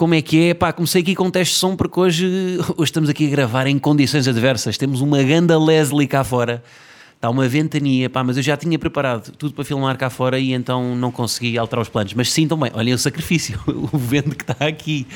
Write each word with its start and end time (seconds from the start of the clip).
Como 0.00 0.14
é 0.14 0.22
que 0.22 0.48
é? 0.48 0.54
Pá, 0.54 0.72
comecei 0.72 1.02
aqui 1.02 1.14
com 1.14 1.24
um 1.24 1.30
teste 1.30 1.52
de 1.52 1.60
som 1.60 1.76
porque 1.76 2.00
hoje, 2.00 2.26
hoje 2.74 2.84
estamos 2.84 3.10
aqui 3.10 3.26
a 3.26 3.28
gravar 3.28 3.66
em 3.66 3.78
condições 3.78 4.26
adversas. 4.26 4.78
Temos 4.78 5.02
uma 5.02 5.22
ganda 5.22 5.62
Leslie 5.62 6.08
cá 6.08 6.24
fora. 6.24 6.64
Está 7.14 7.28
uma 7.28 7.46
ventania, 7.46 8.08
pá, 8.08 8.24
mas 8.24 8.38
eu 8.38 8.42
já 8.42 8.56
tinha 8.56 8.78
preparado 8.78 9.30
tudo 9.32 9.52
para 9.52 9.62
filmar 9.62 9.98
cá 9.98 10.08
fora 10.08 10.38
e 10.38 10.54
então 10.54 10.96
não 10.96 11.12
consegui 11.12 11.58
alterar 11.58 11.82
os 11.82 11.90
planos. 11.90 12.14
Mas 12.14 12.32
sintam 12.32 12.58
bem, 12.58 12.70
olhem 12.72 12.94
o 12.94 12.98
sacrifício, 12.98 13.60
o 13.92 13.98
vento 13.98 14.34
que 14.34 14.50
está 14.50 14.66
aqui. 14.66 15.06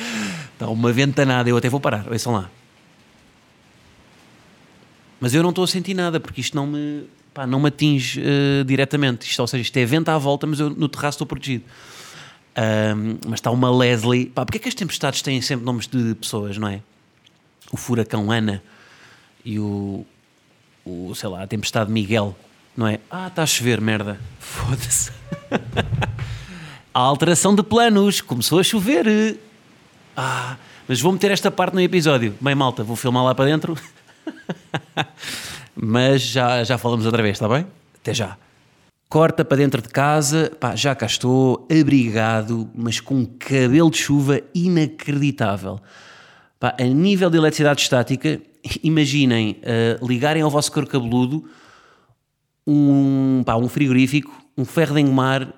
Está 0.52 0.69
uma 0.69 0.93
ventanada, 0.93 1.48
eu 1.48 1.57
até 1.57 1.71
vou 1.71 1.80
parar, 1.80 2.05
ouçam 2.12 2.35
lá. 2.35 2.51
Mas 5.19 5.32
eu 5.32 5.43
não 5.43 5.48
estou 5.48 5.65
a 5.65 5.66
sentir 5.66 5.95
nada 5.95 6.21
porque 6.21 6.43
isto 6.43 6.55
não 6.55 6.66
me, 6.66 7.05
pá, 7.32 7.46
não 7.46 7.59
me 7.59 7.69
atinge 7.69 8.21
uh, 8.21 8.62
diretamente. 8.66 9.27
Isto, 9.27 9.41
ou 9.41 9.46
seja, 9.46 9.62
isto 9.62 9.77
é 9.79 9.87
vento 9.87 10.10
à 10.10 10.19
volta, 10.19 10.46
mas 10.46 10.60
eu 10.60 10.69
no 10.69 10.91
terraço 10.91 11.16
estou 11.16 11.27
protegido. 11.27 11.65
Um, 12.57 13.19
mas 13.27 13.35
está 13.35 13.51
uma 13.51 13.71
Leslie. 13.71 14.27
Pá, 14.27 14.45
porque 14.45 14.59
é 14.59 14.61
que 14.61 14.69
as 14.69 14.75
tempestades 14.75 15.23
têm 15.23 15.41
sempre 15.43 15.65
nomes 15.65 15.87
de 15.87 16.15
pessoas, 16.15 16.57
não 16.57 16.69
é? 16.69 16.80
O 17.73 17.77
furacão 17.77 18.30
Ana 18.30 18.63
e 19.45 19.59
o, 19.59 20.07
o 20.85 21.15
sei 21.15 21.29
lá, 21.29 21.43
a 21.43 21.46
tempestade 21.46 21.91
Miguel, 21.91 22.37
não 22.77 22.87
é? 22.87 23.01
Ah, 23.11 23.27
está 23.27 23.43
a 23.43 23.46
chover, 23.46 23.80
merda. 23.80 24.21
Foda-se. 24.38 25.11
a 26.93 27.01
alteração 27.01 27.55
de 27.55 27.63
planos, 27.63 28.21
começou 28.21 28.61
a 28.61 28.63
chover. 28.63 29.39
Ah, 30.16 30.57
mas 30.87 31.01
vou 31.01 31.13
meter 31.13 31.30
esta 31.33 31.51
parte 31.51 31.74
no 31.74 31.80
episódio. 31.80 32.37
Bem, 32.41 32.55
malta, 32.55 32.85
vou 32.85 32.95
filmar 32.95 33.24
lá 33.24 33.35
para 33.35 33.46
dentro. 33.46 33.77
mas 35.74 36.23
já, 36.23 36.63
já 36.63 36.79
falamos 36.79 37.05
outra 37.05 37.23
vez, 37.23 37.37
está 37.37 37.49
bem? 37.49 37.66
Até 37.96 38.15
já. 38.15 38.37
Corta 39.15 39.45
para 39.45 39.59
dentro 39.59 39.80
de 39.80 39.88
casa, 39.90 40.51
pá, 40.59 40.74
já 40.74 40.93
cá 40.93 41.07
estou, 41.07 41.68
abrigado, 41.70 42.68
mas 42.74 42.98
com 42.98 43.15
um 43.15 43.24
cabelo 43.24 43.88
de 43.88 43.98
chuva 43.98 44.40
inacreditável. 44.52 45.79
Pá, 46.59 46.74
a 46.76 46.82
nível 46.82 47.30
de 47.30 47.38
eletricidade 47.38 47.80
estática, 47.80 48.43
imaginem 48.82 49.60
uh, 49.62 50.04
ligarem 50.04 50.43
ao 50.43 50.51
vosso 50.51 50.73
cor 50.73 50.84
cabeludo 50.88 51.48
um, 52.66 53.45
pá, 53.46 53.54
um 53.54 53.68
frigorífico, 53.68 54.37
um 54.59 54.65
ferro 54.65 54.96
de 54.96 55.02
engomar 55.02 55.54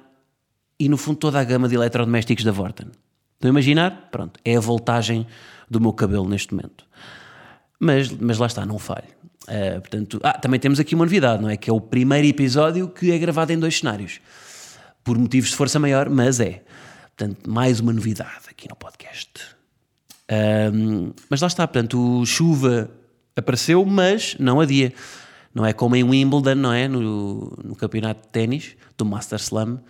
e 0.78 0.86
no 0.86 0.98
fundo 0.98 1.16
toda 1.16 1.40
a 1.40 1.44
gama 1.44 1.66
de 1.66 1.76
eletrodomésticos 1.76 2.44
da 2.44 2.52
Vorten. 2.52 2.88
Estão 3.36 3.48
a 3.48 3.52
imaginar? 3.52 4.10
Pronto, 4.12 4.38
é 4.44 4.54
a 4.54 4.60
voltagem 4.60 5.26
do 5.70 5.80
meu 5.80 5.94
cabelo 5.94 6.28
neste 6.28 6.54
momento. 6.54 6.84
Mas, 7.80 8.10
mas 8.10 8.36
lá 8.36 8.48
está, 8.48 8.66
não 8.66 8.78
falho. 8.78 9.08
Uh, 9.48 9.80
portanto, 9.80 10.20
ah, 10.22 10.38
também 10.38 10.58
temos 10.58 10.80
aqui 10.80 10.94
uma 10.94 11.04
novidade, 11.04 11.42
não 11.42 11.48
é? 11.48 11.56
Que 11.56 11.70
é 11.70 11.72
o 11.72 11.80
primeiro 11.80 12.26
episódio 12.26 12.88
que 12.88 13.12
é 13.12 13.18
gravado 13.18 13.52
em 13.52 13.58
dois 13.58 13.78
cenários. 13.78 14.20
Por 15.04 15.16
motivos 15.18 15.50
de 15.50 15.56
força 15.56 15.78
maior, 15.78 16.10
mas 16.10 16.40
é. 16.40 16.64
Portanto, 17.16 17.48
mais 17.48 17.80
uma 17.80 17.92
novidade 17.92 18.48
aqui 18.50 18.68
no 18.68 18.76
podcast. 18.76 19.30
Um, 20.30 21.12
mas 21.30 21.40
lá 21.40 21.46
está, 21.46 21.66
portanto, 21.66 22.24
chuva 22.26 22.90
apareceu, 23.36 23.84
mas 23.84 24.36
não 24.38 24.60
adia. 24.60 24.92
Não 25.54 25.64
é 25.64 25.72
como 25.72 25.96
em 25.96 26.02
Wimbledon, 26.02 26.56
não 26.56 26.72
é? 26.72 26.88
No, 26.88 27.56
no 27.64 27.76
campeonato 27.76 28.22
de 28.22 28.28
ténis, 28.28 28.76
do 28.98 29.04
Master 29.04 29.38
Slam, 29.38 29.80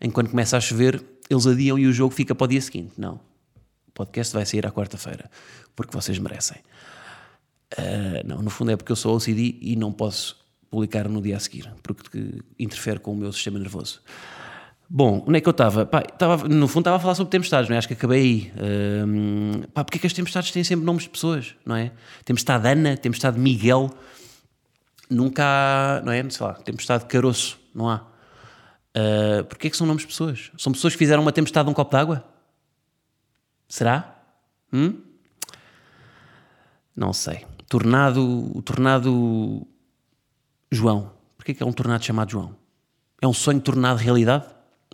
enquanto 0.00 0.30
começa 0.30 0.56
a 0.56 0.60
chover, 0.60 1.02
eles 1.28 1.46
adiam 1.46 1.78
e 1.78 1.86
o 1.86 1.92
jogo 1.92 2.14
fica 2.14 2.34
para 2.34 2.44
o 2.44 2.48
dia 2.48 2.60
seguinte. 2.60 2.92
Não. 2.96 3.14
O 3.88 3.92
podcast 3.92 4.32
vai 4.34 4.46
sair 4.46 4.66
à 4.66 4.70
quarta-feira, 4.70 5.30
porque 5.74 5.92
vocês 5.92 6.18
merecem. 6.18 6.58
Uh, 7.76 8.26
não, 8.26 8.42
no 8.42 8.50
fundo 8.50 8.70
é 8.70 8.76
porque 8.76 8.92
eu 8.92 8.96
sou 8.96 9.16
OCD 9.16 9.58
e 9.60 9.76
não 9.76 9.92
posso 9.92 10.36
publicar 10.70 11.08
no 11.08 11.20
dia 11.20 11.36
a 11.36 11.40
seguir, 11.40 11.70
porque 11.82 12.40
interfere 12.58 12.98
com 12.98 13.12
o 13.12 13.16
meu 13.16 13.32
sistema 13.32 13.58
nervoso. 13.58 14.00
Bom, 14.90 15.22
onde 15.26 15.36
é 15.36 15.40
que 15.40 15.48
eu 15.48 15.50
estava? 15.50 15.86
No 16.48 16.66
fundo 16.66 16.80
estava 16.80 16.96
a 16.96 17.00
falar 17.00 17.14
sobre 17.14 17.30
tempestades, 17.30 17.68
não 17.68 17.76
é? 17.76 17.78
Acho 17.78 17.88
que 17.88 17.94
acabei 17.94 18.20
aí. 18.22 18.52
Uh, 18.54 19.68
pá, 19.68 19.84
porque 19.84 19.98
é 19.98 20.00
que 20.00 20.06
as 20.06 20.14
tempestades 20.14 20.50
têm 20.50 20.64
sempre 20.64 20.86
nomes 20.86 21.02
de 21.02 21.10
pessoas, 21.10 21.54
não 21.64 21.76
é? 21.76 21.92
Tempestade 22.24 22.66
Ana, 22.66 22.96
tempestade 22.96 23.38
Miguel, 23.38 23.90
nunca 25.10 25.44
há, 25.44 26.02
não 26.02 26.10
é? 26.10 26.28
Sei 26.30 26.46
lá, 26.46 26.54
tempestade 26.54 27.04
Caroço, 27.04 27.60
não 27.74 27.90
há. 27.90 28.06
Uh, 28.96 29.44
porque 29.44 29.66
é 29.66 29.70
que 29.70 29.76
são 29.76 29.86
nomes 29.86 30.02
de 30.02 30.08
pessoas? 30.08 30.50
São 30.56 30.72
pessoas 30.72 30.94
que 30.94 30.98
fizeram 30.98 31.20
uma 31.20 31.32
tempestade 31.32 31.66
de 31.66 31.70
um 31.70 31.74
copo 31.74 31.92
d'água? 31.92 32.24
Será? 33.68 34.16
Hum? 34.72 35.02
Não 36.96 37.12
sei. 37.12 37.44
Tornado, 37.68 38.56
o 38.56 38.62
tornado 38.62 39.66
João. 40.70 41.12
Porquê 41.36 41.52
que 41.52 41.62
é 41.62 41.66
um 41.66 41.72
tornado 41.72 42.04
chamado 42.04 42.30
João? 42.30 42.56
É 43.20 43.26
um 43.26 43.32
sonho 43.32 43.60
tornado 43.60 43.98
realidade? 43.98 44.44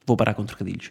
Vou 0.06 0.16
parar 0.16 0.34
com 0.34 0.44
trocadilhos. 0.44 0.90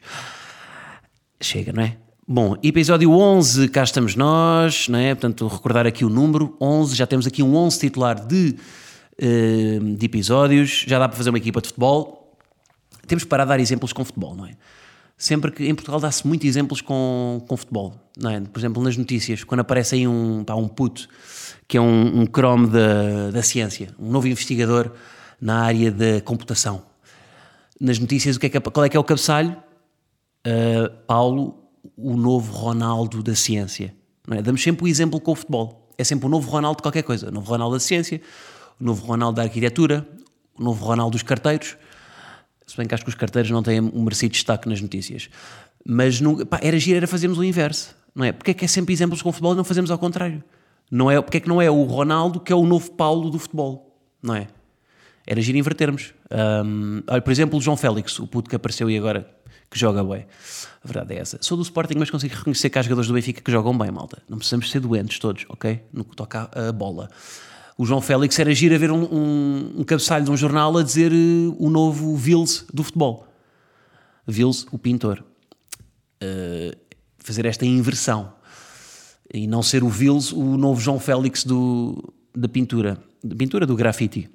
Chega, 1.42 1.74
não 1.74 1.84
é? 1.84 1.98
Bom, 2.26 2.56
episódio 2.64 3.12
11, 3.12 3.68
cá 3.68 3.84
estamos 3.84 4.16
nós, 4.16 4.88
não 4.88 4.98
é? 4.98 5.14
Portanto, 5.14 5.46
recordar 5.46 5.86
aqui 5.86 6.06
o 6.06 6.10
número 6.10 6.56
11, 6.62 6.96
já 6.96 7.06
temos 7.06 7.28
aqui 7.28 7.44
um 7.44 7.54
11 7.54 7.80
titular 7.80 8.26
de, 8.26 8.56
eh, 9.18 9.80
de 9.98 10.06
episódios, 10.06 10.86
já 10.88 10.98
dá 11.00 11.10
para 11.10 11.18
fazer 11.18 11.32
uma 11.32 11.38
equipa 11.38 11.60
de 11.60 11.68
futebol. 11.68 12.38
Temos 13.06 13.26
que 13.26 13.30
parar 13.30 13.44
a 13.44 13.48
dar 13.48 13.60
exemplos 13.60 13.92
com 13.92 14.06
futebol, 14.06 14.36
não 14.36 14.46
é? 14.46 14.52
Sempre 15.18 15.52
que 15.52 15.66
em 15.66 15.76
Portugal 15.76 16.00
dá-se 16.00 16.28
muitos 16.28 16.48
exemplos 16.48 16.82
com, 16.82 17.44
com 17.48 17.56
futebol, 17.56 17.96
não 18.18 18.30
é? 18.30 18.42
Por 18.42 18.60
exemplo, 18.60 18.84
nas 18.84 18.98
notícias, 18.98 19.44
quando 19.44 19.62
aparece 19.62 19.96
aí 19.96 20.08
um, 20.08 20.44
pá, 20.44 20.56
um 20.56 20.68
puto 20.68 21.08
que 21.68 21.78
é 21.78 21.82
um, 21.82 22.22
um 22.22 22.26
crome 22.26 22.68
da, 22.68 23.32
da 23.32 23.42
ciência, 23.42 23.90
um 23.98 24.12
novo 24.12 24.28
investigador 24.28 24.92
na 25.40 25.64
área 25.64 25.92
da 25.92 26.22
computação. 26.22 26.84
Nas 27.80 28.00
notícias, 28.00 28.36
o 28.36 28.40
que 28.40 28.48
é 28.48 28.50
que, 28.50 28.60
qual 28.60 28.86
é 28.86 28.90
que 28.90 28.98
é 28.98 29.00
o 29.00 29.04
cabeçalho? 29.04 29.56
Uh, 30.46 30.90
Paulo, 31.08 31.64
o 31.98 32.16
novo 32.16 32.52
Ronaldo 32.54 33.22
da 33.22 33.36
ciência. 33.36 33.94
É? 34.30 34.42
Damos 34.42 34.62
sempre 34.62 34.86
o 34.86 34.88
exemplo 34.88 35.20
com 35.20 35.32
o 35.32 35.36
futebol. 35.36 35.90
É 35.98 36.04
sempre 36.04 36.26
o 36.26 36.30
novo 36.30 36.50
Ronaldo 36.50 36.78
de 36.78 36.84
qualquer 36.84 37.04
coisa. 37.04 37.30
O 37.30 37.32
novo 37.32 37.50
Ronaldo 37.50 37.76
da 37.76 37.80
ciência, 37.80 38.22
o 38.80 38.84
novo 38.84 39.06
Ronaldo 39.06 39.38
da 39.38 39.44
arquitetura, 39.44 40.08
o 40.58 40.64
novo 40.64 40.84
Ronaldo 40.86 41.12
dos 41.12 41.24
carteiros. 41.24 41.76
Se 42.66 42.78
bem 42.78 42.88
que 42.88 42.94
acho 42.94 43.04
que 43.04 43.10
os 43.10 43.16
carteiros 43.16 43.52
não 43.52 43.62
têm 43.62 43.80
um 43.80 44.04
merecido 44.04 44.32
destaque 44.32 44.68
nas 44.70 44.82
notícias. 44.82 45.30
Mas 45.86 46.22
não, 46.22 46.46
pá, 46.46 46.60
era 46.62 46.78
giro, 46.78 46.98
era 46.98 47.08
fazermos 47.08 47.38
o 47.38 47.44
inverso. 47.44 47.96
Não 48.16 48.24
é? 48.24 48.32
Porque 48.32 48.52
é 48.52 48.54
que 48.54 48.66
é 48.66 48.68
sempre 48.68 48.94
exemplos 48.94 49.22
com 49.22 49.30
o 49.30 49.32
futebol 49.32 49.54
e 49.54 49.58
não 49.58 49.64
fazemos 49.64 49.92
ao 49.92 49.98
contrário? 49.98 50.44
Não 50.90 51.10
é, 51.10 51.20
porque 51.22 51.38
é 51.38 51.40
que 51.40 51.50
não 51.50 51.62
é 51.62 51.70
o 51.70 51.84
Ronaldo 51.84 52.40
que 52.40 52.54
é 52.54 52.56
o 52.56 52.66
novo 52.66 52.92
Paulo 52.92 53.30
do 53.30 53.40
futebol? 53.40 53.98
Não 54.22 54.36
é? 54.36 54.48
Era 55.26 55.42
giro 55.42 55.58
invertermos. 55.58 56.14
Um, 56.66 57.02
olha, 57.08 57.22
por 57.22 57.32
exemplo, 57.32 57.58
o 57.58 57.62
João 57.62 57.78
Félix, 57.78 58.20
o 58.20 58.28
puto 58.28 58.50
que 58.50 58.56
apareceu 58.56 58.90
e 58.90 58.98
agora 58.98 59.28
que 59.72 59.80
joga 59.80 60.04
bem. 60.04 60.28
A 60.84 60.88
verdade 60.88 61.16
é 61.16 61.20
essa. 61.20 61.40
Sou 61.42 61.58
do 61.58 61.64
Sporting, 61.64 61.96
mas 61.98 62.12
consigo 62.12 62.36
reconhecer 62.36 62.70
que 62.70 62.78
há 62.78 62.82
jogadores 62.82 63.08
do 63.08 63.14
Benfica 63.14 63.42
que 63.42 63.52
jogam 63.52 63.76
bem, 63.76 63.90
malta. 63.90 64.22
Não 64.30 64.38
precisamos 64.38 64.70
ser 64.70 64.80
doentes 64.80 65.18
todos, 65.18 65.46
ok? 65.50 65.82
No 65.92 66.06
que 66.06 66.16
toca 66.16 66.50
a 66.54 66.72
bola. 66.72 67.10
O 67.78 67.86
João 67.86 68.02
Félix 68.02 68.38
era 68.38 68.54
giro 68.54 68.76
a 68.76 68.78
ver 68.78 68.92
um, 68.92 69.04
um, 69.04 69.74
um 69.80 69.84
cabeçalho 69.84 70.26
de 70.26 70.32
um 70.32 70.38
jornal 70.38 70.78
a 70.78 70.84
dizer 70.84 71.12
uh, 71.12 71.56
o 71.58 71.70
novo 71.70 72.16
Vils 72.16 72.66
do 72.74 72.84
futebol. 72.84 73.28
Vils, 74.28 74.66
o 74.72 74.78
pintor. 74.78 75.24
Uh, 76.24 76.76
fazer 77.18 77.46
esta 77.46 77.66
inversão 77.66 78.34
e 79.34 79.48
não 79.48 79.64
ser 79.64 79.84
o 79.84 79.90
Vils 79.90 80.32
o 80.32 80.58
novo 80.58 80.80
João 80.80 81.00
Félix 81.00 81.44
do, 81.44 82.14
da 82.36 82.48
pintura, 82.48 82.98
da 83.24 83.36
pintura 83.36 83.66
do 83.66 83.76
grafite, 83.76 84.30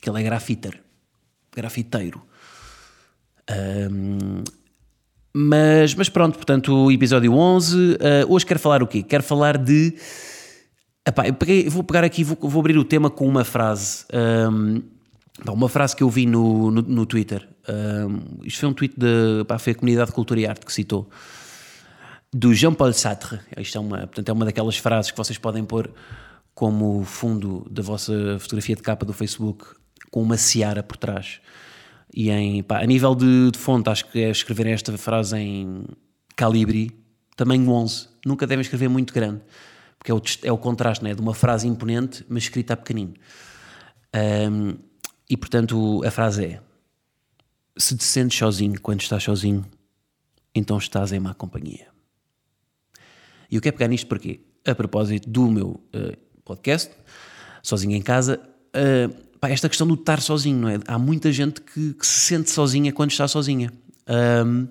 que 0.00 0.08
ele 0.08 0.20
é 0.20 0.22
grafiter, 0.22 0.80
grafiteiro. 1.54 2.22
Um, 3.50 4.42
mas, 5.34 5.94
mas 5.94 6.08
pronto, 6.08 6.36
portanto, 6.36 6.90
episódio 6.90 7.32
11. 7.34 7.76
Uh, 7.76 7.98
ah, 8.00 8.26
hoje 8.28 8.46
quero 8.46 8.60
falar 8.60 8.82
o 8.82 8.86
quê? 8.86 9.02
Quero 9.02 9.22
falar 9.22 9.58
de. 9.58 9.94
Epá, 11.06 11.26
eu 11.26 11.34
peguei, 11.34 11.68
vou 11.68 11.82
pegar 11.82 12.04
aqui, 12.04 12.22
vou, 12.22 12.36
vou, 12.40 12.60
abrir 12.60 12.78
o 12.78 12.84
tema 12.84 13.10
com 13.10 13.26
uma 13.26 13.44
frase. 13.44 14.04
Um, 14.12 14.82
uma 15.48 15.68
frase 15.68 15.96
que 15.96 16.02
eu 16.02 16.08
vi 16.08 16.26
no, 16.26 16.70
no, 16.70 16.82
no 16.82 17.06
Twitter. 17.06 17.48
Um, 17.68 18.44
isto 18.44 18.60
foi 18.60 18.68
um 18.68 18.72
tweet 18.72 18.94
de. 18.96 19.44
Foi 19.58 19.72
a 19.72 19.76
comunidade 19.76 20.10
de 20.10 20.14
Cultura 20.14 20.40
e 20.40 20.46
Arte 20.46 20.64
que 20.64 20.72
citou 20.72 21.08
do 22.32 22.54
Jean-Paul 22.54 22.92
Sartre. 22.92 23.40
Isto 23.58 23.78
é 23.78 23.80
uma, 23.80 23.98
portanto, 23.98 24.28
é 24.28 24.32
uma 24.32 24.44
daquelas 24.44 24.76
frases 24.76 25.10
que 25.10 25.16
vocês 25.16 25.38
podem 25.38 25.64
pôr 25.64 25.90
como 26.54 27.04
fundo 27.04 27.66
da 27.70 27.82
vossa 27.82 28.38
fotografia 28.38 28.76
de 28.76 28.82
capa 28.82 29.04
do 29.04 29.12
Facebook, 29.12 29.64
com 30.10 30.22
uma 30.22 30.36
seara 30.36 30.82
por 30.82 30.96
trás. 30.96 31.40
E 32.14 32.30
em, 32.30 32.64
a 32.68 32.86
nível 32.86 33.14
de, 33.14 33.50
de, 33.50 33.58
fonte, 33.58 33.88
acho 33.88 34.10
que 34.10 34.20
é 34.20 34.30
escreverem 34.30 34.72
esta 34.72 34.96
frase 34.98 35.36
em 35.36 35.84
Calibri, 36.36 36.90
tamanho 37.36 37.68
11. 37.70 38.08
Nunca 38.24 38.46
devem 38.46 38.60
escrever 38.60 38.88
muito 38.88 39.14
grande, 39.14 39.40
porque 40.02 40.10
é 40.10 40.14
o, 40.14 40.22
é 40.42 40.50
o 40.50 40.58
contraste 40.58 41.04
né? 41.04 41.14
de 41.14 41.20
uma 41.20 41.32
frase 41.32 41.68
imponente, 41.68 42.26
mas 42.28 42.42
escrita 42.42 42.74
a 42.74 42.76
pequenino. 42.76 43.14
Um, 44.50 44.74
e 45.30 45.36
portanto, 45.36 46.02
a 46.04 46.10
frase 46.10 46.44
é: 46.44 46.60
Se 47.76 47.96
te 47.96 48.02
sentes 48.02 48.36
sozinho 48.36 48.80
quando 48.80 49.00
estás 49.00 49.22
sozinho, 49.22 49.64
então 50.52 50.76
estás 50.76 51.12
em 51.12 51.20
má 51.20 51.32
companhia. 51.34 51.86
E 53.48 53.54
eu 53.54 53.60
quero 53.60 53.76
pegar 53.76 53.86
nisto 53.86 54.08
porque, 54.08 54.40
a 54.66 54.74
propósito 54.74 55.30
do 55.30 55.48
meu 55.48 55.68
uh, 55.68 56.16
podcast, 56.44 56.90
Sozinho 57.62 57.94
em 57.94 58.02
Casa, 58.02 58.40
uh, 58.74 59.38
pá, 59.38 59.50
esta 59.50 59.68
questão 59.68 59.86
do 59.86 59.94
estar 59.94 60.20
sozinho, 60.20 60.58
não 60.58 60.68
é? 60.68 60.80
Há 60.88 60.98
muita 60.98 61.30
gente 61.30 61.60
que, 61.60 61.94
que 61.94 62.06
se 62.06 62.26
sente 62.26 62.50
sozinha 62.50 62.92
quando 62.92 63.12
está 63.12 63.28
sozinha. 63.28 63.72
Um, 64.44 64.66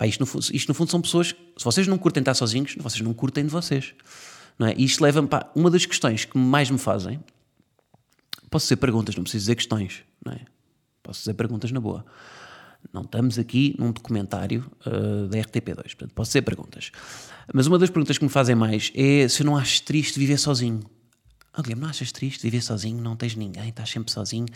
pá, 0.00 0.06
isto, 0.06 0.24
no, 0.24 0.40
isto, 0.56 0.68
no, 0.68 0.74
fundo 0.74 0.90
são 0.90 1.02
pessoas, 1.02 1.28
se 1.28 1.62
vocês 1.62 1.86
não 1.86 1.98
curtem 1.98 2.22
estar 2.22 2.32
sozinhos, 2.32 2.74
vocês 2.78 3.02
não 3.02 3.12
curtem 3.12 3.44
de 3.44 3.50
vocês. 3.50 3.92
Não 4.58 4.66
é? 4.66 4.74
E 4.74 4.84
isto 4.84 5.02
leva-me 5.02 5.28
para 5.28 5.50
uma 5.54 5.70
das 5.70 5.84
questões 5.84 6.24
que 6.24 6.38
mais 6.38 6.70
me 6.70 6.78
fazem. 6.78 7.20
Posso 8.50 8.64
dizer 8.64 8.76
perguntas, 8.76 9.14
não 9.14 9.22
preciso 9.22 9.42
dizer 9.42 9.56
questões, 9.56 10.02
não 10.24 10.32
é? 10.32 10.40
Posso 11.02 11.20
dizer 11.20 11.34
perguntas 11.34 11.70
na 11.70 11.80
boa. 11.80 12.06
Não 12.94 13.02
estamos 13.02 13.38
aqui 13.38 13.76
num 13.78 13.92
documentário 13.92 14.64
uh, 14.86 15.28
da 15.28 15.36
RTP2, 15.36 15.74
portanto, 15.74 16.14
posso 16.14 16.30
dizer 16.30 16.42
perguntas. 16.42 16.90
Mas 17.52 17.66
uma 17.66 17.78
das 17.78 17.90
perguntas 17.90 18.16
que 18.16 18.24
me 18.24 18.30
fazem 18.30 18.54
mais 18.54 18.90
é 18.94 19.28
se 19.28 19.42
eu 19.42 19.46
não 19.46 19.54
acho 19.54 19.82
triste 19.82 20.18
viver 20.18 20.38
sozinho. 20.38 20.80
Oh, 21.56 21.60
Guilherme, 21.60 21.82
não 21.82 21.90
achas 21.90 22.10
triste 22.10 22.40
viver 22.42 22.62
sozinho? 22.62 23.02
Não 23.02 23.16
tens 23.16 23.34
ninguém, 23.34 23.68
estás 23.68 23.90
sempre 23.90 24.10
sozinho. 24.10 24.46